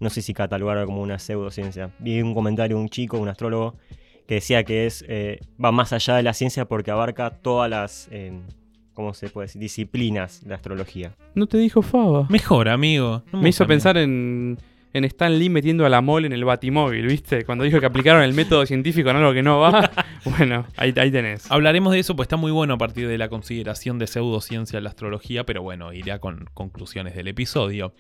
[0.00, 1.90] no sé si catalogarlo como una pseudociencia.
[1.98, 3.76] Vi un comentario de un chico, un astrólogo,
[4.26, 8.08] que decía que es eh, va más allá de la ciencia porque abarca todas las.
[8.10, 8.40] eh,
[8.94, 9.60] ¿Cómo se puede decir?
[9.60, 11.14] Disciplinas de la astrología.
[11.34, 12.26] No te dijo Faba.
[12.28, 13.22] Mejor, amigo.
[13.32, 14.58] No Me hizo pensar en,
[14.92, 17.44] en Stan Lee metiendo a la mole en el batimóvil, ¿viste?
[17.44, 19.90] Cuando dijo que aplicaron el método científico en algo que no va.
[20.24, 21.50] bueno, ahí, ahí tenés.
[21.50, 24.84] Hablaremos de eso, pues está muy bueno a partir de la consideración de pseudociencia en
[24.84, 27.94] la astrología, pero bueno, iré con conclusiones del episodio.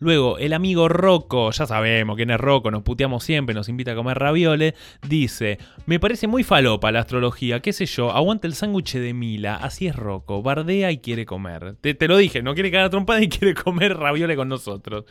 [0.00, 3.94] Luego, el amigo Rocco, ya sabemos quién es Rocco, nos puteamos siempre, nos invita a
[3.94, 4.72] comer ravioles,
[5.06, 9.56] dice, me parece muy falopa la astrología, qué sé yo, aguanta el sándwich de Mila,
[9.56, 11.76] así es Rocco, bardea y quiere comer.
[11.82, 15.04] Te, te lo dije, no quiere cagar trompada y quiere comer ravioles con nosotros.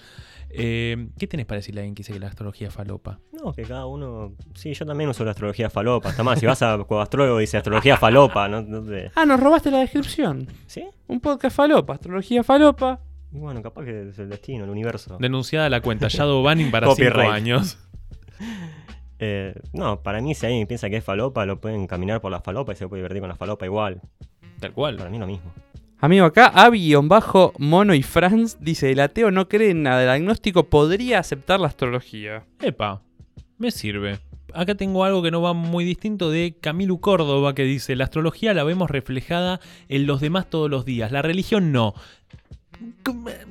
[0.51, 3.19] Eh, ¿Qué tenés para decirle a alguien que dice que la astrología es falopa?
[3.31, 4.33] No, que cada uno.
[4.55, 6.09] Sí, yo también uso la astrología falopa.
[6.09, 8.63] Está más, si vas a Cuadastrólogo dice astrología falopa, ¿no?
[8.63, 9.11] no sé.
[9.15, 10.47] Ah, nos robaste la descripción.
[10.65, 10.85] ¿Sí?
[11.07, 12.99] Un podcast falopa, astrología falopa.
[13.31, 15.17] Y bueno, capaz que es el destino, el universo.
[15.19, 17.31] Denunciada la cuenta, Shadow Banning para 5 Copyright.
[17.31, 17.77] años.
[19.21, 22.39] Eh, no, para mí, si alguien piensa que es falopa, lo pueden caminar por la
[22.39, 23.99] falopa y se puede divertir con la falopa igual.
[24.61, 24.95] Tal cual.
[24.95, 25.51] Para mí lo mismo.
[25.99, 30.03] Amigo, acá Avi-Bajo Mono y Franz dice: El ateo no cree en nada.
[30.03, 32.45] El agnóstico podría aceptar la astrología.
[32.61, 33.01] Epa,
[33.57, 34.19] me sirve.
[34.53, 38.53] Acá tengo algo que no va muy distinto de Camilo Córdoba que dice, la astrología
[38.53, 39.59] la vemos reflejada
[39.89, 41.93] en los demás todos los días, la religión no.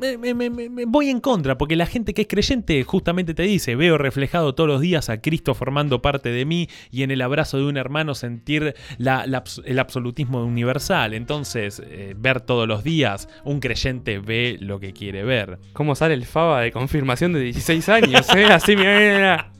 [0.00, 3.34] Me- me- me- me- me voy en contra, porque la gente que es creyente justamente
[3.34, 7.10] te dice, veo reflejado todos los días a Cristo formando parte de mí y en
[7.10, 11.12] el abrazo de un hermano sentir la- la abs- el absolutismo universal.
[11.12, 15.58] Entonces, eh, ver todos los días, un creyente ve lo que quiere ver.
[15.74, 18.26] ¿Cómo sale el Faba de confirmación de 16 años?
[18.34, 18.44] ¿eh?
[18.46, 19.52] Así, mira, mira, mira.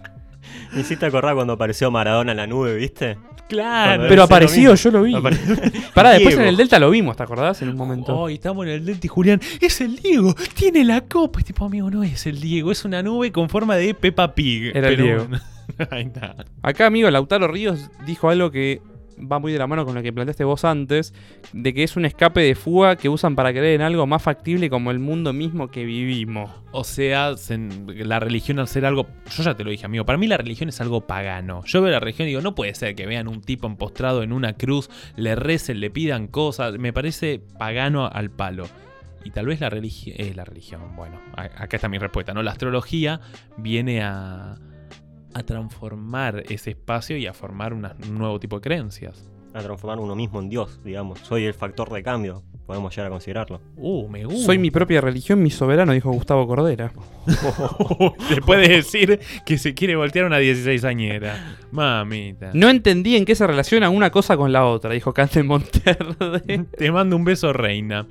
[0.72, 3.18] Me hiciste acordar cuando apareció Maradona en la nube, ¿viste?
[3.48, 4.04] Claro.
[4.08, 4.22] Pero
[4.74, 4.90] mismo.
[4.90, 5.14] yo lo vi.
[5.14, 6.42] Apare- Pará, después Diego.
[6.42, 7.60] en el Delta lo vimos, ¿te acordás?
[7.62, 8.16] En un momento.
[8.16, 11.40] Hoy estamos en el Delta y Julián, es el Diego, tiene la copa.
[11.40, 14.72] Y tipo, amigo, no es el Diego, es una nube con forma de Peppa Pig.
[14.76, 15.26] Era el Diego.
[15.90, 16.36] Ahí está.
[16.62, 18.80] Acá, amigo, Lautaro Ríos dijo algo que
[19.20, 21.14] va muy de la mano con lo que planteaste vos antes,
[21.52, 24.70] de que es un escape de fuga que usan para creer en algo más factible
[24.70, 26.50] como el mundo mismo que vivimos.
[26.72, 29.06] O sea, se- la religión al ser algo.
[29.30, 30.04] Yo ya te lo dije, amigo.
[30.04, 31.62] Para mí la religión es algo pagano.
[31.64, 34.32] Yo veo la religión y digo, no puede ser que vean un tipo empostrado en
[34.32, 36.78] una cruz, le recen, le pidan cosas.
[36.78, 38.66] Me parece pagano al palo.
[39.24, 40.14] Y tal vez la religión.
[40.18, 42.42] Eh, la religión, bueno, acá está mi respuesta, ¿no?
[42.42, 43.20] La astrología
[43.56, 44.56] viene a.
[45.34, 49.30] a transformar ese espacio y a formar una- un nuevo tipo de creencias.
[49.54, 51.18] A transformar uno mismo en Dios, digamos.
[51.20, 52.42] Soy el factor de cambio.
[52.66, 53.62] Podemos llegar a considerarlo.
[53.76, 54.44] Uh, me gusta.
[54.44, 56.92] Soy mi propia religión, mi soberano, dijo Gustavo Cordera.
[58.28, 61.56] Después de decir que se quiere voltear una 16añera.
[61.70, 62.50] Mamita.
[62.52, 66.66] No entendí en qué se relaciona una cosa con la otra, dijo Cante Monterde.
[66.76, 68.06] Te mando un beso, reina.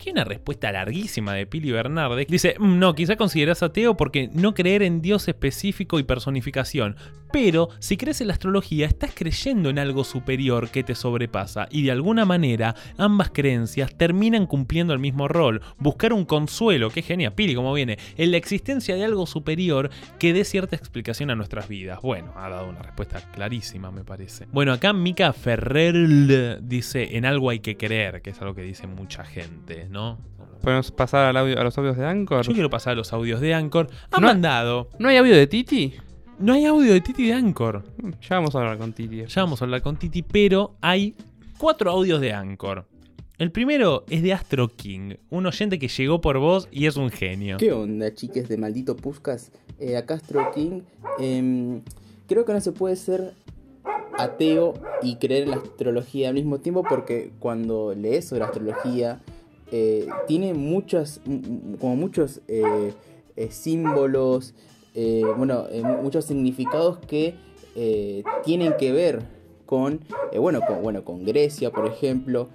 [0.00, 2.26] Aquí hay una respuesta larguísima de Pili Bernardes.
[2.26, 6.96] Dice, "Mm, no, quizá considerás ateo porque no creer en Dios específico y personificación.
[7.32, 11.68] Pero si crees en la astrología, estás creyendo en algo superior que te sobrepasa.
[11.70, 15.60] Y de alguna manera, ambas creencias terminan cumpliendo el mismo rol.
[15.78, 20.32] Buscar un consuelo, que genial, Pili, cómo viene, en la existencia de algo superior que
[20.32, 22.00] dé cierta explicación a nuestras vidas.
[22.02, 24.46] Bueno, ha dado una respuesta clarísima, me parece.
[24.50, 28.86] Bueno, acá Mika Ferrer dice, en algo hay que creer, que es algo que dice
[28.86, 30.18] mucha gente, ¿no?
[30.62, 32.44] ¿Podemos pasar al audio- a los audios de Anchor?
[32.46, 33.88] Yo quiero pasar a los audios de Anchor.
[34.10, 34.88] Han No- mandado.
[34.98, 35.94] ¿No hay audio de Titi?
[36.38, 37.82] No hay audio de Titi de Anchor.
[38.02, 39.24] Mm, Ya vamos a hablar con Titi.
[39.26, 41.14] Ya vamos a hablar con Titi, pero hay
[41.58, 42.86] cuatro audios de Anchor.
[43.38, 47.08] El primero es de Astro King, un oyente que llegó por vos y es un
[47.10, 47.56] genio.
[47.56, 49.50] ¿Qué onda, chiques de maldito Puscas?
[49.78, 50.82] Eh, acá Astro King.
[51.18, 51.80] Em,
[52.28, 53.32] creo que no se puede ser
[54.18, 59.20] ateo y creer en la astrología al mismo tiempo porque cuando lees sobre astrología
[59.72, 61.20] eh, tiene muchas,
[61.80, 62.92] como muchos eh,
[63.36, 64.54] eh, símbolos,
[65.36, 67.34] bueno, mu- muchos significados que
[68.44, 69.22] tienen que ver
[69.66, 70.00] con,
[70.36, 72.48] bueno, con, bueno, con Grecia, por ejemplo,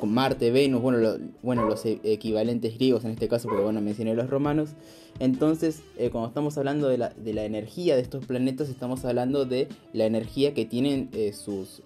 [0.00, 4.14] con Marte, Venus, bueno, bueno, los e- equivalentes griegos en este caso, porque bueno, mencioné
[4.14, 4.70] los romanos.
[5.20, 9.68] Entonces, cuando estamos hablando de la, de la energía de estos planetas, estamos hablando de
[9.92, 11.80] la energía que tienen sus,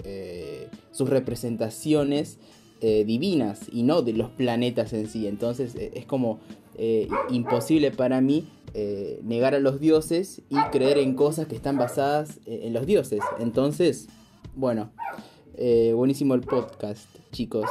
[0.91, 2.39] sus representaciones
[2.81, 5.27] eh, divinas y no de los planetas en sí.
[5.27, 6.41] Entonces, eh, es como
[6.77, 11.77] eh, imposible para mí eh, negar a los dioses y creer en cosas que están
[11.77, 13.21] basadas eh, en los dioses.
[13.39, 14.09] Entonces,
[14.55, 14.93] bueno,
[15.57, 17.69] eh, buenísimo el podcast, chicos,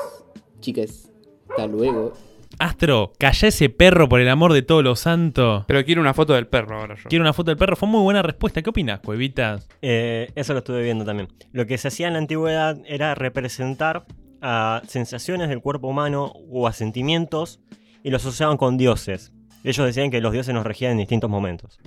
[0.59, 1.09] chicas.
[1.49, 2.13] Hasta luego.
[2.59, 5.63] Astro, calla ese perro por el amor de todos los santos.
[5.67, 7.03] Pero quiero una foto del perro ahora yo.
[7.07, 7.75] Quiero una foto del perro.
[7.75, 8.61] Fue muy buena respuesta.
[8.61, 9.59] ¿Qué opinas, Cuevita?
[9.81, 11.29] Eh, eso lo estuve viendo también.
[11.53, 14.05] Lo que se hacía en la antigüedad era representar
[14.41, 17.59] a sensaciones del cuerpo humano o a sentimientos
[18.03, 19.33] y los asociaban con dioses.
[19.63, 21.79] Ellos decían que los dioses nos regían en distintos momentos.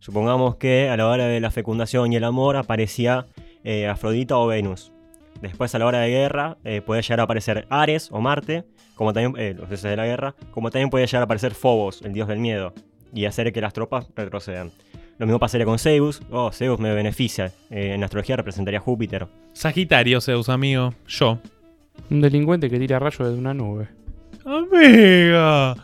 [0.00, 3.26] Supongamos que a la hora de la fecundación y el amor aparecía
[3.64, 4.92] eh, Afrodita o Venus.
[5.40, 9.12] Después a la hora de guerra eh, puede llegar a aparecer Ares o Marte, como
[9.12, 12.12] también eh, los dioses de la guerra, como también puede llegar a aparecer Phobos, el
[12.12, 12.74] dios del miedo,
[13.14, 14.72] y hacer que las tropas retrocedan.
[15.20, 16.22] Lo mismo pasaría con Zeus.
[16.30, 17.52] Oh, Zeus me beneficia.
[17.68, 19.28] Eh, en astrología representaría Júpiter.
[19.52, 20.94] Sagitario, Zeus, amigo.
[21.06, 21.38] Yo.
[22.08, 23.88] Un delincuente que tira rayos desde una nube.
[24.44, 25.76] Amiga.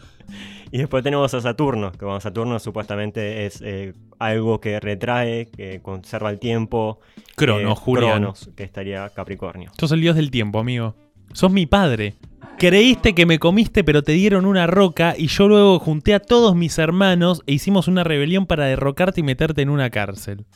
[0.72, 5.80] Y después tenemos a Saturno, que bueno, Saturno supuestamente es eh, algo que retrae, que
[5.80, 6.98] conserva el tiempo.
[7.36, 8.10] Cronos, eh, Julián.
[8.18, 9.70] Cronos, que estaría Capricornio.
[9.78, 10.94] Sos el dios del tiempo, amigo.
[11.32, 12.14] Sos mi padre.
[12.58, 16.56] Creíste que me comiste, pero te dieron una roca y yo luego junté a todos
[16.56, 20.46] mis hermanos e hicimos una rebelión para derrocarte y meterte en una cárcel.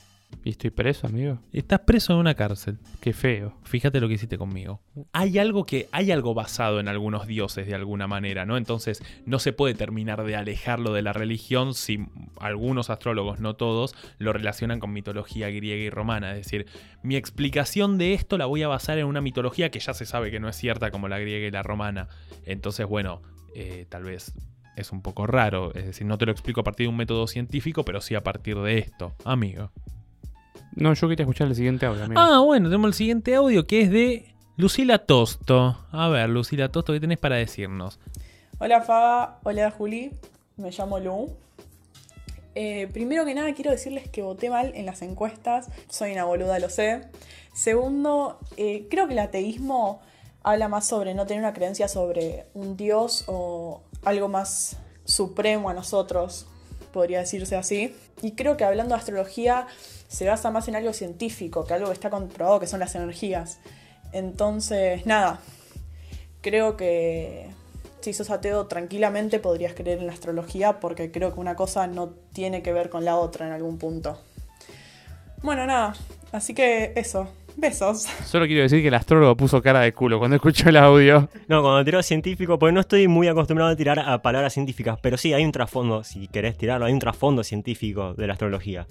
[0.42, 1.38] Y estoy preso, amigo.
[1.52, 2.78] Estás preso en una cárcel.
[3.00, 3.54] Qué feo.
[3.62, 4.80] Fíjate lo que hiciste conmigo.
[5.12, 8.56] Hay algo que hay algo basado en algunos dioses de alguna manera, ¿no?
[8.56, 12.06] Entonces no se puede terminar de alejarlo de la religión si
[12.38, 16.30] algunos astrólogos, no todos, lo relacionan con mitología griega y romana.
[16.30, 16.66] Es decir,
[17.02, 20.30] mi explicación de esto la voy a basar en una mitología que ya se sabe
[20.30, 22.08] que no es cierta como la griega y la romana.
[22.46, 23.20] Entonces, bueno,
[23.54, 24.32] eh, tal vez
[24.76, 25.74] es un poco raro.
[25.74, 28.22] Es decir, no te lo explico a partir de un método científico, pero sí a
[28.22, 29.70] partir de esto, amigo.
[30.74, 32.20] No, yo quería escuchar el siguiente audio, amigo.
[32.20, 35.78] Ah, bueno, tenemos el siguiente audio que es de Lucila Tosto.
[35.90, 37.98] A ver, Lucila Tosto, ¿qué tenés para decirnos?
[38.58, 40.12] Hola Faba, hola Juli,
[40.56, 41.34] me llamo Lu.
[42.54, 46.58] Eh, primero que nada quiero decirles que voté mal en las encuestas, soy una boluda,
[46.58, 47.02] lo sé.
[47.52, 50.00] Segundo, eh, creo que el ateísmo
[50.42, 55.74] habla más sobre no tener una creencia sobre un dios o algo más supremo a
[55.74, 56.46] nosotros,
[56.92, 57.94] podría decirse así.
[58.22, 59.66] Y creo que hablando de astrología
[60.10, 63.58] se basa más en algo científico, que algo que está comprobado, que son las energías.
[64.12, 65.38] Entonces, nada,
[66.40, 67.48] creo que
[68.00, 72.08] si sos ateo tranquilamente podrías creer en la astrología porque creo que una cosa no
[72.32, 74.18] tiene que ver con la otra en algún punto.
[75.42, 75.94] Bueno, nada,
[76.32, 77.28] así que eso,
[77.60, 78.02] besos.
[78.24, 81.28] Solo quiero decir que el astrólogo puso cara de culo cuando escuchó el audio.
[81.48, 85.16] No, cuando tiro científico, pues no estoy muy acostumbrado a tirar a palabras científicas, pero
[85.16, 88.86] sí hay un trasfondo, si querés tirarlo, hay un trasfondo científico de la astrología.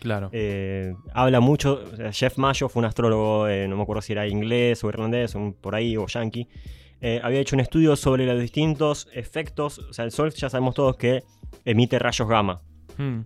[0.00, 0.30] Claro.
[0.32, 4.82] Eh, habla mucho, Jeff Mayo fue un astrólogo, eh, no me acuerdo si era inglés
[4.84, 6.46] o irlandés, un- por ahí, o yankee.
[7.00, 10.74] Eh, había hecho un estudio sobre los distintos efectos, o sea, el Sol ya sabemos
[10.74, 11.22] todos que
[11.64, 12.60] emite rayos gamma.
[12.96, 13.20] Hmm.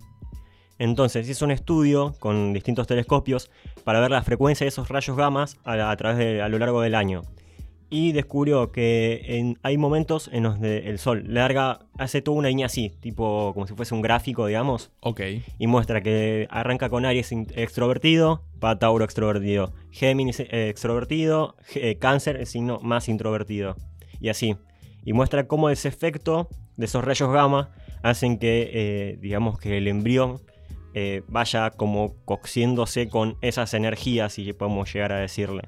[0.79, 3.49] Entonces hizo un estudio con distintos telescopios
[3.83, 6.81] para ver la frecuencia de esos rayos gamas a, a través de, a lo largo
[6.81, 7.21] del año.
[7.89, 12.47] Y descubrió que en- hay momentos en los que el Sol larga, hace toda una
[12.47, 15.21] línea así, tipo como si fuese un gráfico, digamos, Ok.
[15.59, 21.97] y muestra que arranca con Aries extrovertido, va Tauro extrovertido, Géminis eh, extrovertido, G- eh,
[21.99, 23.75] Cáncer el signo más introvertido,
[24.19, 24.55] y así.
[25.05, 26.47] Y muestra cómo ese efecto
[26.77, 27.69] de esos rayos gamma
[28.01, 30.41] hacen que, eh, digamos, que el embrión
[30.93, 35.63] eh, vaya como cociéndose con esas energías, si podemos llegar a decirle.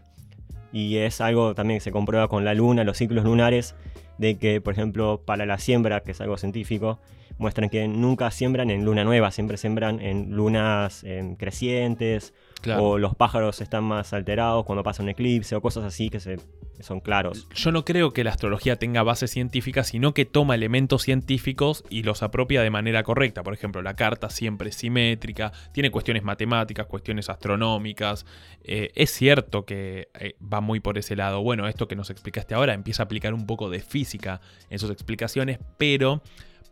[0.71, 3.75] Y es algo también que se comprueba con la luna, los ciclos lunares,
[4.17, 6.99] de que, por ejemplo, para la siembra, que es algo científico,
[7.37, 12.83] muestran que nunca siembran en luna nueva, siempre siembran en lunas em, crecientes, Claro.
[12.83, 16.37] o los pájaros están más alterados cuando pasa un eclipse, o cosas así que, se,
[16.75, 17.47] que son claros.
[17.53, 22.01] Yo no creo que la astrología tenga base científica, sino que toma elementos científicos y
[22.01, 23.43] los apropia de manera correcta.
[23.43, 28.25] Por ejemplo, la carta siempre es simétrica, tiene cuestiones matemáticas, cuestiones astronómicas.
[28.63, 31.43] Eh, es cierto que eh, va muy por ese lado.
[31.43, 34.89] Bueno, esto que nos explicaste ahora empieza a aplicar un poco de física en sus
[34.89, 36.23] explicaciones, pero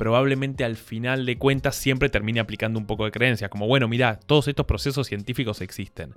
[0.03, 3.47] probablemente al final de cuentas siempre termine aplicando un poco de creencia.
[3.47, 6.13] Como, bueno, mira, todos estos procesos científicos existen.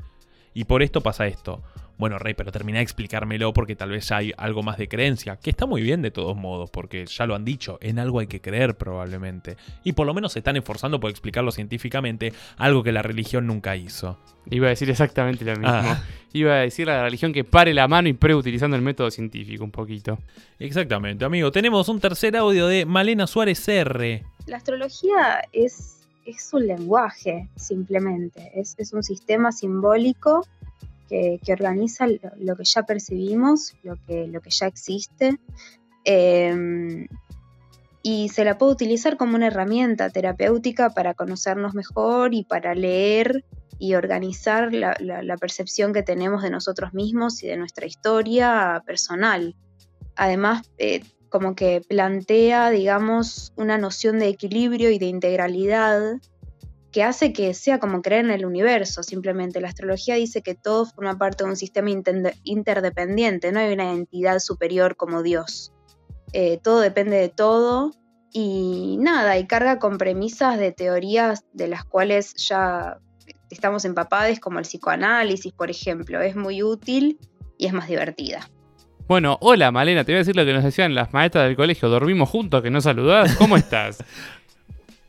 [0.55, 1.63] Y por esto pasa esto.
[1.99, 5.37] Bueno, Rey, pero termina de explicármelo porque tal vez ya hay algo más de creencia,
[5.37, 8.27] que está muy bien de todos modos, porque ya lo han dicho, en algo hay
[8.27, 9.57] que creer probablemente.
[9.83, 13.77] Y por lo menos se están esforzando por explicarlo científicamente, algo que la religión nunca
[13.77, 14.19] hizo.
[14.51, 15.69] Iba a decir exactamente lo mismo.
[15.69, 16.03] Ah.
[16.33, 19.11] Iba a decir a la religión que pare la mano y pruebe utilizando el método
[19.11, 20.19] científico un poquito.
[20.59, 21.51] Exactamente, amigo.
[21.51, 24.23] Tenemos un tercer audio de Malena Suárez R.
[24.45, 28.53] La astrología es, es un lenguaje, simplemente.
[28.55, 30.47] Es, es un sistema simbólico
[31.09, 35.39] que, organiza lo, que ya percibimos, lo que, lo que ya existe.
[36.05, 37.07] eh,
[38.09, 43.45] y se la puede utilizar como una herramienta terapéutica para conocernos mejor y para leer
[43.81, 49.57] y organizar la percepción que tenemos de nosotros mismos y de nuestra historia personal.
[50.15, 56.21] Además, eh, como que plantea, digamos, una noción de equilibrio y de integralidad
[56.97, 59.03] que hace que sea como creer en el universo.
[59.03, 63.93] Simplemente la astrología dice que todo forma parte de un sistema interdependiente, no hay una
[63.93, 65.75] entidad superior como Dios.
[66.33, 67.91] Eh, todo depende de todo
[68.33, 72.97] y nada, y carga con premisas de teorías de las cuales ya
[73.51, 76.23] estamos empapados, como el psicoanálisis, por ejemplo.
[76.23, 77.19] Es muy útil
[77.59, 78.49] y es más divertida.
[79.07, 81.91] Bueno, hola Malena, te voy a decir lo que nos decían las maestras del colegio.
[81.91, 83.37] Dormimos juntos, que no saludás.
[83.37, 84.03] ¿Cómo estás?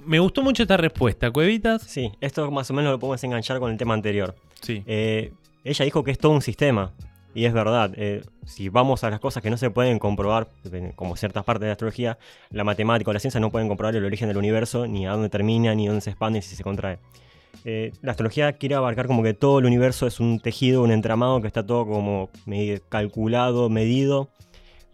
[0.08, 1.82] Me gustó mucho esta respuesta, Cuevitas.
[1.82, 4.36] Sí, esto más o menos lo podemos enganchar con el tema anterior.
[4.62, 4.82] Sí.
[4.88, 5.34] Eh,
[5.66, 6.94] ella dijo que es todo un sistema.
[7.36, 10.94] Y es verdad, eh, si vamos a las cosas que no se pueden comprobar, eh,
[10.96, 12.18] como ciertas partes de la astrología,
[12.52, 15.28] la matemática o la ciencia no pueden comprobar el origen del universo, ni a dónde
[15.28, 17.00] termina, ni dónde se expande, ni si se contrae.
[17.66, 21.42] Eh, la astrología quiere abarcar como que todo el universo es un tejido, un entramado
[21.42, 22.30] que está todo como
[22.88, 24.30] calculado, medido,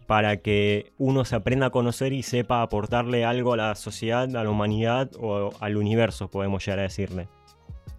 [0.06, 4.44] para que uno se aprenda a conocer y sepa aportarle algo a la sociedad, a
[4.44, 7.28] la humanidad o al universo, podemos llegar a decirle.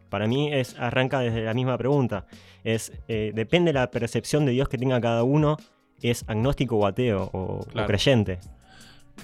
[0.09, 2.25] Para mí es, arranca desde la misma pregunta.
[2.63, 5.57] Es, eh, depende de la percepción de Dios que tenga cada uno,
[6.01, 8.39] es agnóstico o ateo o, creyente.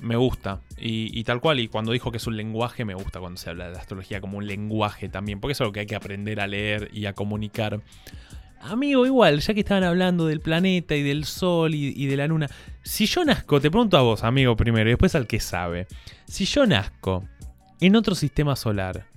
[0.01, 0.61] Me gusta.
[0.77, 3.49] Y, y tal cual, y cuando dijo que es un lenguaje, me gusta cuando se
[3.49, 6.39] habla de la astrología como un lenguaje también, porque es algo que hay que aprender
[6.39, 7.81] a leer y a comunicar.
[8.63, 12.27] Amigo, igual, ya que estaban hablando del planeta y del sol y, y de la
[12.27, 12.47] luna,
[12.83, 15.87] si yo nazco, te pregunto a vos, amigo, primero, y después al que sabe,
[16.25, 17.23] si yo nazco
[17.79, 19.07] en otro sistema solar,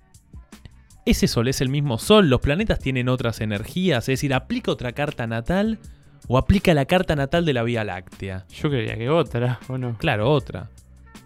[1.07, 2.31] ¿ese sol es el mismo sol?
[2.31, 4.05] ¿Los planetas tienen otras energías?
[4.09, 5.79] Es decir, ¿aplica otra carta natal
[6.27, 8.47] o aplica la carta natal de la Vía Láctea?
[8.49, 9.97] Yo creía que otra, ¿o no?
[9.99, 10.71] Claro, otra.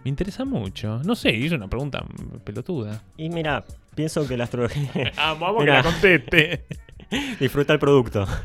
[0.04, 1.00] Me interesa mucho.
[1.04, 2.04] No sé, es una pregunta
[2.44, 3.02] pelotuda.
[3.16, 3.64] Y mira,
[3.94, 5.12] pienso que la astrología...
[5.16, 5.76] Vamos, vamos Mira.
[5.82, 6.64] que la conteste.
[7.40, 8.26] Disfruta el producto.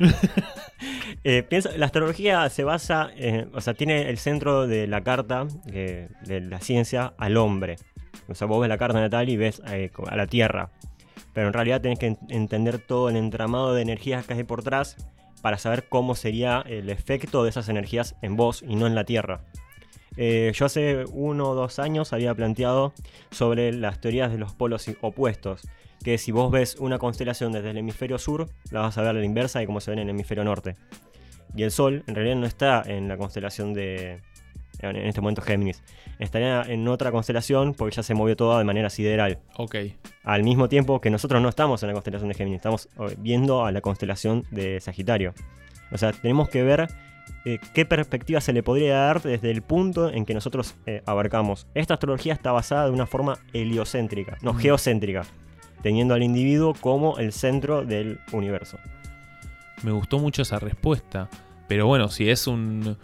[1.25, 1.47] Eh,
[1.77, 6.41] la astrología se basa, eh, o sea, tiene el centro de la carta eh, de
[6.41, 7.77] la ciencia al hombre.
[8.27, 10.69] O sea, vos ves la carta natal y ves eh, a la Tierra.
[11.31, 14.61] Pero en realidad tenés que en- entender todo el entramado de energías que hay por
[14.61, 14.97] atrás
[15.41, 19.05] para saber cómo sería el efecto de esas energías en vos y no en la
[19.05, 19.45] Tierra.
[20.17, 22.93] Eh, yo hace uno o dos años había planteado
[23.31, 25.67] sobre las teorías de los polos opuestos.
[26.03, 29.13] Que si vos ves una constelación desde el hemisferio sur, la vas a ver a
[29.13, 30.75] la inversa de cómo se ve en el hemisferio norte.
[31.55, 34.21] Y el Sol en realidad no está en la constelación de.
[34.79, 35.81] En este momento Géminis.
[36.19, 39.39] Estaría en otra constelación porque ya se movió todo de manera sideral.
[39.55, 39.75] Ok.
[40.23, 43.65] Al mismo tiempo que nosotros no estamos en la constelación de Géminis, estamos eh, viendo
[43.65, 45.33] a la constelación de Sagitario.
[45.91, 46.89] O sea, tenemos que ver
[47.45, 51.67] eh, qué perspectiva se le podría dar desde el punto en que nosotros eh, abarcamos.
[51.73, 55.23] Esta astrología está basada de una forma heliocéntrica, no geocéntrica,
[55.81, 58.77] teniendo al individuo como el centro del universo.
[59.83, 61.29] Me gustó mucho esa respuesta.
[61.67, 62.97] Pero bueno, si es un.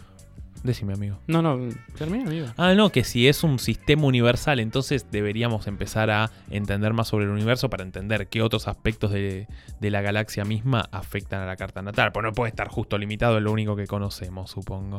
[0.62, 1.18] Decime, amigo.
[1.26, 1.58] No, no,
[1.96, 2.46] termina, amigo.
[2.56, 7.24] Ah, no, que si es un sistema universal, entonces deberíamos empezar a entender más sobre
[7.24, 9.48] el universo para entender qué otros aspectos de,
[9.80, 12.12] de la galaxia misma afectan a la carta natal.
[12.12, 14.98] Pues no puede estar justo limitado en lo único que conocemos, supongo.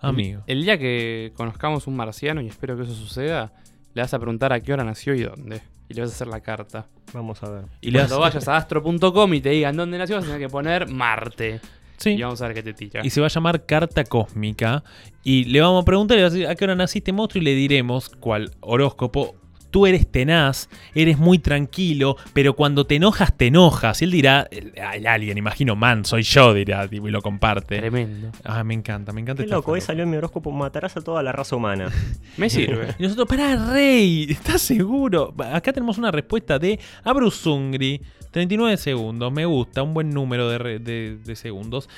[0.00, 0.42] Amigo.
[0.46, 3.52] El día que conozcamos un marciano, y espero que eso suceda,
[3.94, 5.62] le vas a preguntar a qué hora nació y dónde.
[5.88, 6.86] Y le vas a hacer la carta.
[7.14, 7.64] Vamos a ver.
[7.80, 10.50] Y le Cuando vayas a astro.com y te digan dónde nació, vas a tener que
[10.50, 11.60] poner Marte.
[11.98, 12.10] Sí.
[12.10, 13.04] Y vamos a ver qué te tira.
[13.04, 14.82] Y se va a llamar Carta Cósmica.
[15.24, 19.34] Y le vamos a preguntar a qué hora naciste, monstruo, y le diremos cuál horóscopo.
[19.70, 24.00] Tú eres tenaz, eres muy tranquilo, pero cuando te enojas, te enojas.
[24.00, 27.76] Y él dirá, el, el alien, imagino, man, soy yo, dirá, tipo, y lo comparte.
[27.76, 28.30] Tremendo.
[28.44, 31.22] Ah, me encanta, me encanta Qué loco, hoy salió en mi horóscopo, matarás a toda
[31.22, 31.90] la raza humana.
[32.38, 32.94] Me sirve.
[32.98, 35.34] Y nosotros, pará, Rey, ¿estás seguro?
[35.52, 38.00] Acá tenemos una respuesta de Abruzungri.
[38.30, 41.88] 39 segundos, me gusta, un buen número de, segundos.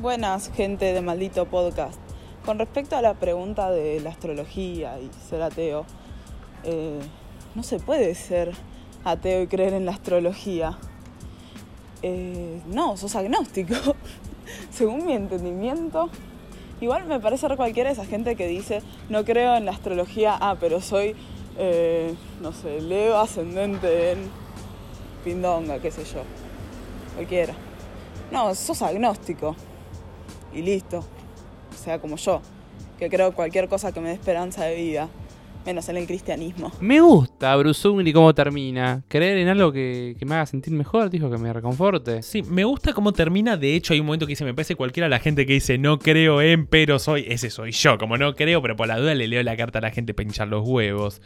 [0.00, 2.00] Buenas, gente de Maldito Podcast.
[2.44, 5.86] Con respecto a la pregunta de la astrología y ser ateo,
[6.64, 6.98] eh,
[7.54, 8.50] no se puede ser
[9.04, 10.76] ateo y creer en la astrología.
[12.02, 13.74] Eh, no, sos agnóstico.
[14.72, 16.10] según mi entendimiento,
[16.80, 20.56] igual me parece re cualquiera esa gente que dice, no creo en la astrología, ah,
[20.58, 21.14] pero soy,
[21.58, 24.49] eh, no sé, Leo ascendente en
[25.24, 26.22] Pindonga, qué sé yo.
[27.14, 27.54] Cualquiera.
[28.30, 29.56] No, sos agnóstico.
[30.52, 30.98] Y listo.
[30.98, 32.40] O sea, como yo,
[32.98, 35.08] que creo cualquier cosa que me dé esperanza de vida,
[35.66, 36.72] menos en el cristianismo.
[36.80, 39.02] Me gusta Bruce Ugly cómo termina.
[39.08, 42.22] Creer en algo que, que me haga sentir mejor, dijo que me reconforte.
[42.22, 43.56] Sí, me gusta cómo termina.
[43.56, 45.98] De hecho, hay un momento que dice, me parece cualquiera la gente que dice, no
[45.98, 47.98] creo en, pero soy, ese soy yo.
[47.98, 50.26] Como no creo, pero por la duda le leo la carta a la gente para
[50.26, 51.20] hinchar los huevos.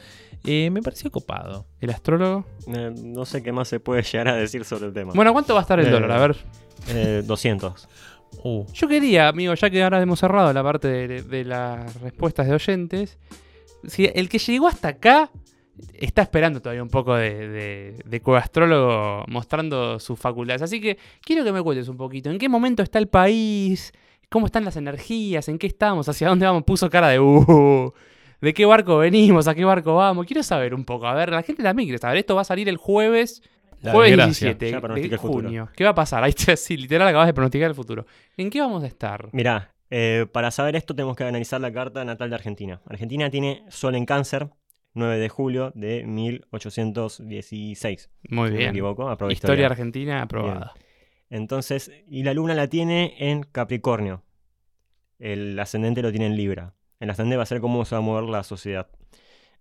[0.44, 1.66] Eh, me pareció copado.
[1.80, 2.44] El astrólogo.
[2.66, 5.12] Eh, no sé qué más se puede llegar a decir sobre el tema.
[5.14, 6.10] Bueno, ¿cuánto va a estar el Eh, dólar?
[6.12, 6.36] A ver.
[6.88, 7.88] Eh, 200.
[8.42, 12.46] Uh, Yo quería, amigo, ya que ahora hemos cerrado la parte de, de las respuestas
[12.48, 13.16] de oyentes,
[13.88, 15.30] si el que llegó hasta acá
[15.94, 20.62] está esperando todavía un poco de, de, de coastrólogo mostrando sus facultades.
[20.62, 23.92] Así que quiero que me cuentes un poquito, ¿en qué momento está el país?
[24.30, 25.48] ¿Cómo están las energías?
[25.48, 26.08] ¿En qué estamos?
[26.08, 26.64] ¿Hacia dónde vamos?
[26.64, 27.20] Puso cara de...
[27.20, 27.92] Uh,
[28.40, 29.48] ¿De qué barco venimos?
[29.48, 30.26] ¿A qué barco vamos?
[30.26, 31.06] Quiero saber un poco.
[31.06, 32.18] A ver, la gente también quiere saber.
[32.18, 33.42] Esto va a salir el jueves
[33.80, 34.48] La Jueves desgracia.
[34.48, 35.42] 17 Ya pronostica de futuro.
[35.48, 35.68] junio.
[35.74, 36.22] ¿Qué va a pasar?
[36.24, 38.06] Ahí está, sí, literal acabas de pronosticar el futuro.
[38.36, 39.28] ¿En qué vamos a estar?
[39.32, 42.80] Mirá, eh, para saber esto tenemos que analizar la carta natal de Argentina.
[42.84, 44.48] Argentina tiene Sol en Cáncer,
[44.94, 47.48] 9 de julio de 1816.
[47.50, 48.70] Muy si no me bien.
[48.70, 50.74] equivoco, Historia argentina aprobada.
[51.30, 54.24] Entonces, y la luna la tiene en Capricornio.
[55.20, 56.74] El ascendente lo tiene en Libra.
[56.98, 58.88] El ascendente va a ser cómo se va a mover la sociedad.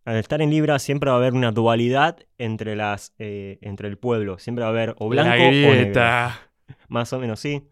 [0.04, 4.00] Al estar en Libra siempre va a haber una dualidad entre, las, eh, entre el
[4.00, 4.40] pueblo.
[4.40, 5.94] Siempre va a haber o blanco la o negro.
[6.88, 7.68] Más o menos, sí.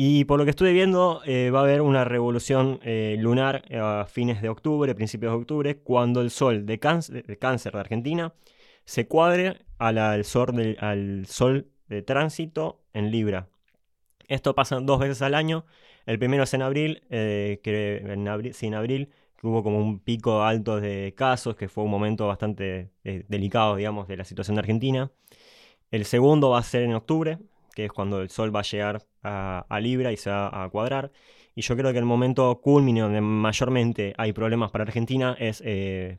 [0.00, 4.06] Y por lo que estuve viendo, eh, va a haber una revolución eh, lunar a
[4.06, 8.32] fines de octubre, principios de octubre, cuando el sol de cáncer de, Argentina
[8.84, 13.48] se cuadre al, sol de, tránsito en Libra.
[14.28, 15.66] Esto pasa dos veces al año.
[16.06, 19.98] El primero es en abril, eh, que en abril, en abril, que hubo como un
[19.98, 24.54] pico alto de casos, que fue un momento bastante eh, delicado, digamos, de la situación
[24.54, 25.10] de Argentina.
[25.90, 27.38] El segundo va a ser en octubre,
[27.78, 31.12] que es cuando el Sol va a llegar a, Libra y se va a cuadrar.
[31.54, 36.18] Y yo creo que el momento culmine donde mayormente hay problemas para Argentina es eh,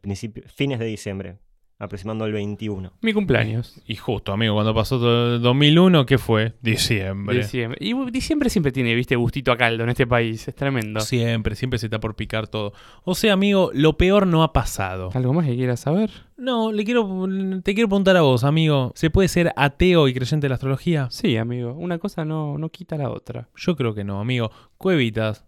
[0.55, 1.39] fines de diciembre,
[1.80, 2.91] aproximando el 21.
[3.01, 3.82] Mi cumpleaños.
[3.88, 6.53] y justo, amigo, cuando pasó todo el 2001, ¿qué fue?
[6.61, 7.38] Diciembre.
[7.38, 7.77] Diciembre.
[7.82, 10.45] Y diciembre siempre tiene, viste, gustito a caldo en este país.
[10.47, 10.99] Es tremendo.
[10.99, 12.73] Siempre, siempre se está por picar todo.
[13.05, 15.09] O sea, amigo, lo peor no ha pasado.
[15.13, 16.11] ¿Algo más que quieras saber?
[16.36, 17.27] No, le quiero,
[17.63, 18.91] te quiero preguntar a vos, amigo.
[18.95, 21.07] ¿Se puede ser ateo y creyente de la astrología?
[21.11, 21.73] Sí, amigo.
[21.73, 23.47] Una cosa no, no quita la otra.
[23.55, 24.51] Yo creo que no, amigo.
[24.77, 25.45] Cuevitas,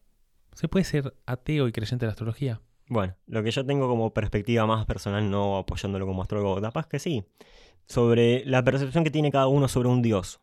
[0.54, 2.62] ¿se puede ser ateo y creyente de la astrología?
[2.92, 7.00] Bueno, lo que yo tengo como perspectiva más personal, no apoyándolo como astrólogo, capaz que
[7.00, 7.24] sí,
[7.86, 10.42] sobre la percepción que tiene cada uno sobre un dios.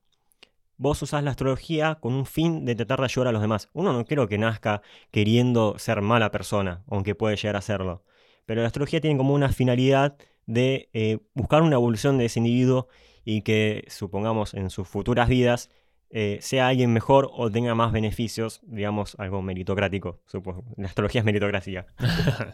[0.78, 3.68] Vos usás la astrología con un fin de tratar de ayudar a los demás.
[3.74, 4.80] Uno no creo que nazca
[5.10, 8.02] queriendo ser mala persona, aunque puede llegar a serlo.
[8.46, 12.88] Pero la astrología tiene como una finalidad de eh, buscar una evolución de ese individuo
[13.26, 15.70] y que, supongamos, en sus futuras vidas
[16.10, 20.20] eh, sea alguien mejor o tenga más beneficios, digamos, algo meritocrático.
[20.26, 20.64] supongo.
[20.76, 21.86] La astrología es meritocracia.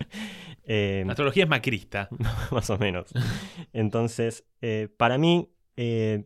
[0.67, 2.09] Eh, La astrología es macrista.
[2.51, 3.13] más o menos.
[3.75, 6.25] Entonces, eh, para mí, eh,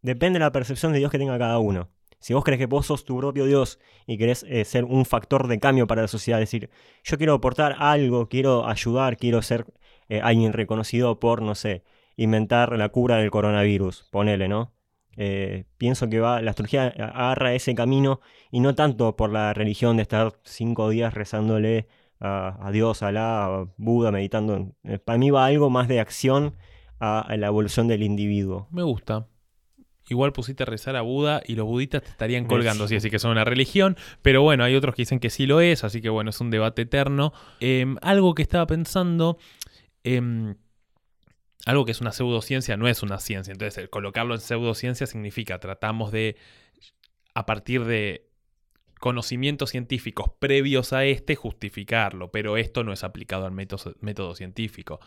[0.00, 1.88] depende de la percepción de Dios que tenga cada uno.
[2.20, 5.58] Si vos crees que vos sos tu propio Dios y querés ser un factor de
[5.58, 6.70] cambio para la sociedad, es decir,
[7.02, 9.66] yo quiero aportar algo, quiero ayudar, quiero ser
[10.22, 11.82] alguien reconocido por, no sé,
[12.16, 14.72] inventar la cura del coronavirus, ponele, ¿no?
[15.20, 18.20] Eh, pienso que va, la astrología agarra ese camino
[18.52, 21.88] y no tanto por la religión de estar cinco días rezándole
[22.20, 24.76] a, a Dios, a Alá, a Buda, meditando.
[24.84, 26.54] Eh, para mí va algo más de acción
[27.00, 28.68] a, a la evolución del individuo.
[28.70, 29.26] Me gusta.
[30.08, 32.90] Igual pusiste a rezar a Buda y los budistas te estarían colgando sí.
[32.90, 33.96] si así que son una religión.
[34.22, 36.50] Pero bueno, hay otros que dicen que sí lo es, así que bueno, es un
[36.50, 37.32] debate eterno.
[37.58, 39.36] Em, algo que estaba pensando.
[41.66, 43.52] Algo que es una pseudociencia no es una ciencia.
[43.52, 46.36] Entonces, el colocarlo en pseudociencia significa tratamos de,
[47.34, 48.28] a partir de
[49.00, 52.30] conocimientos científicos previos a este, justificarlo.
[52.30, 55.00] Pero esto no es aplicado al método, método científico.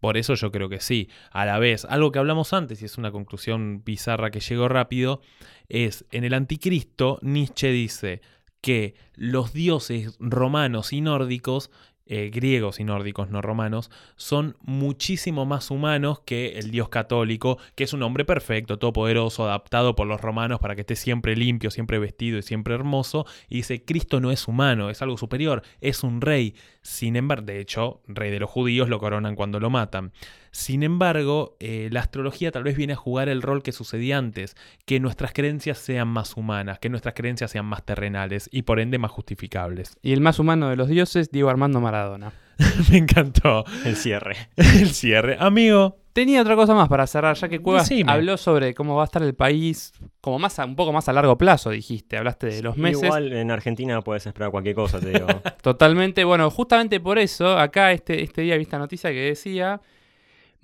[0.00, 1.08] Por eso yo creo que sí.
[1.30, 5.22] A la vez, algo que hablamos antes, y es una conclusión bizarra que llegó rápido,
[5.70, 8.20] es en el Anticristo, Nietzsche dice
[8.60, 11.70] que los dioses romanos y nórdicos
[12.06, 17.84] eh, griegos y nórdicos no romanos, son muchísimo más humanos que el dios católico, que
[17.84, 21.98] es un hombre perfecto, todopoderoso, adaptado por los romanos para que esté siempre limpio, siempre
[21.98, 23.26] vestido y siempre hermoso.
[23.48, 26.54] Y dice, Cristo no es humano, es algo superior, es un rey.
[26.82, 30.12] Sin embargo, de hecho, rey de los judíos lo coronan cuando lo matan.
[30.56, 34.54] Sin embargo, eh, la astrología tal vez viene a jugar el rol que sucedía antes,
[34.86, 38.98] que nuestras creencias sean más humanas, que nuestras creencias sean más terrenales y por ende
[38.98, 39.96] más justificables.
[40.00, 42.32] Y el más humano de los dioses, Diego Armando Maradona.
[42.90, 44.36] Me encantó El cierre.
[44.56, 45.36] el cierre.
[45.40, 48.12] Amigo, Tenía otra cosa más para cerrar, ya que Cuevas Decime.
[48.12, 51.12] habló sobre cómo va a estar el país, como más a- un poco más a
[51.12, 52.16] largo plazo, dijiste.
[52.16, 53.02] Hablaste de los meses.
[53.02, 55.26] Igual en Argentina puedes esperar cualquier cosa, te digo.
[55.62, 56.22] Totalmente.
[56.22, 59.80] Bueno, justamente por eso, acá este, este día vi esta noticia que decía.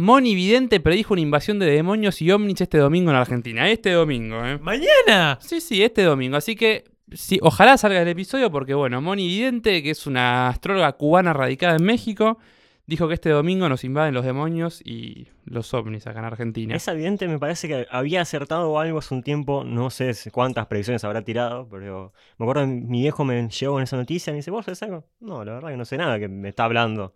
[0.01, 3.69] Moni Vidente predijo una invasión de demonios y ovnis este domingo en Argentina.
[3.69, 4.59] Este domingo, ¿eh?
[4.59, 5.39] mañana.
[5.43, 6.39] Sí, sí, este domingo.
[6.39, 10.91] Así que sí, ojalá salga el episodio porque, bueno, Moni Vidente, que es una astróloga
[10.95, 12.39] cubana radicada en México,
[12.87, 16.75] dijo que este domingo nos invaden los demonios y los ovnis acá en Argentina.
[16.75, 21.05] Es evidente, me parece que había acertado algo hace un tiempo, no sé cuántas predicciones
[21.05, 24.37] habrá tirado, pero me acuerdo que mi viejo me llegó con esa noticia y me
[24.39, 25.05] dice, ¿vos sabés algo?
[25.21, 27.13] No, la verdad que no sé nada que me está hablando.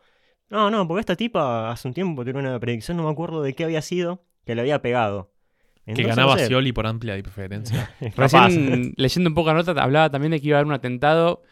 [0.55, 3.55] No, no, porque esta tipa hace un tiempo tiró una predicción, no me acuerdo de
[3.57, 5.33] qué había sido, que le había pegado.
[5.85, 7.91] Que ganaba Scioli por amplia diferencia.
[8.17, 11.43] Recién, leyendo un poco la nota, hablaba también de que iba a haber un atentado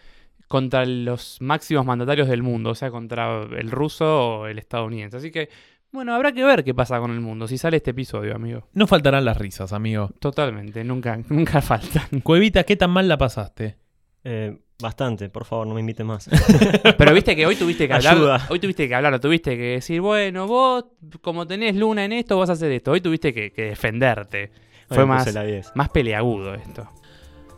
[0.46, 5.16] contra los máximos mandatarios del mundo, o sea, contra el ruso o el estadounidense.
[5.16, 5.48] Así que,
[5.90, 8.68] bueno, habrá que ver qué pasa con el mundo, si sale este episodio, amigo.
[8.72, 10.10] No faltarán las risas, amigo.
[10.20, 12.20] Totalmente, nunca, nunca faltan.
[12.20, 13.78] Cuevita, ¿qué tan mal la pasaste?
[14.22, 16.28] Eh, bastante, por favor, no me invite más.
[16.98, 18.46] Pero viste que hoy tuviste que hablar, Ayuda.
[18.50, 20.84] hoy tuviste que hablar, tuviste que decir, bueno, vos,
[21.22, 22.90] como tenés luna en esto, vas a hacer esto.
[22.90, 24.50] Hoy tuviste que, que defenderte.
[24.88, 25.72] Fue más, puse la 10.
[25.74, 26.86] más peleagudo esto.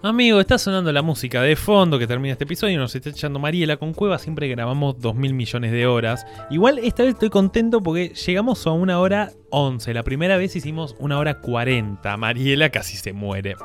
[0.02, 3.38] Amigo, está sonando la música de fondo que termina este episodio y nos está echando
[3.38, 3.78] Mariela.
[3.78, 6.26] Con Cueva siempre grabamos 2 mil millones de horas.
[6.50, 9.94] Igual esta vez estoy contento porque llegamos a una hora 11.
[9.94, 12.18] La primera vez hicimos una hora 40.
[12.18, 13.56] Mariela casi se muere.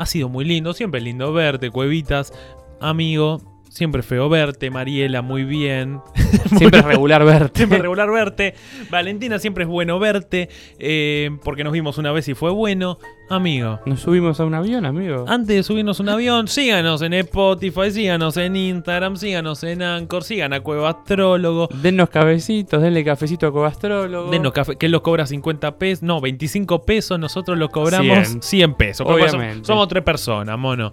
[0.00, 2.32] Ha sido muy lindo, siempre es lindo verte, Cuevitas.
[2.80, 4.70] Amigo, siempre feo verte.
[4.70, 6.00] Mariela, muy bien.
[6.56, 7.58] Siempre es regular verte.
[7.58, 8.54] Siempre es regular verte.
[8.90, 10.48] Valentina, siempre es bueno verte.
[10.78, 12.98] eh, porque nos vimos una vez y fue bueno.
[13.30, 13.78] Amigo.
[13.86, 15.24] Nos subimos a un avión, amigo.
[15.28, 20.52] Antes de subirnos un avión, síganos en Spotify, síganos en Instagram, síganos en Anchor, sigan
[20.52, 21.68] a Cueva Astrólogo.
[21.80, 24.32] Dennos cafecitos, denle cafecito a Cobastrólogo.
[24.32, 28.42] Denos café, que él los cobra 50 pesos, no, 25 pesos, nosotros los cobramos 100,
[28.42, 28.74] 100.
[28.74, 29.06] pesos.
[29.06, 29.64] somos- Obviamente.
[29.64, 30.92] Somos, tres personas, mono.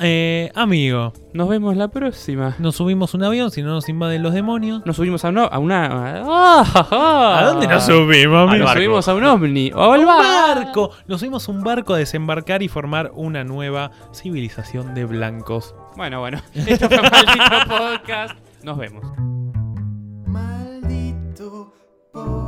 [0.00, 2.54] Eh, amigo, Nos vemos la próxima.
[2.58, 4.82] nos subimos un avión, si no nos invaden los demonios.
[4.86, 5.86] Nos subimos a, un a una.
[6.22, 8.64] a- ¿A dónde nos subimos, Al amigo?
[8.64, 9.72] Nos subimos a un ovni.
[9.74, 10.90] O al barco.
[11.06, 15.74] Nos subimos a un barco a desembarcar y formar una nueva civilización de blancos.
[15.96, 16.38] Bueno, bueno.
[16.54, 18.38] Esto fue Maldito Podcast.
[18.62, 19.04] Nos vemos.
[20.26, 21.72] Maldito
[22.12, 22.47] podcast.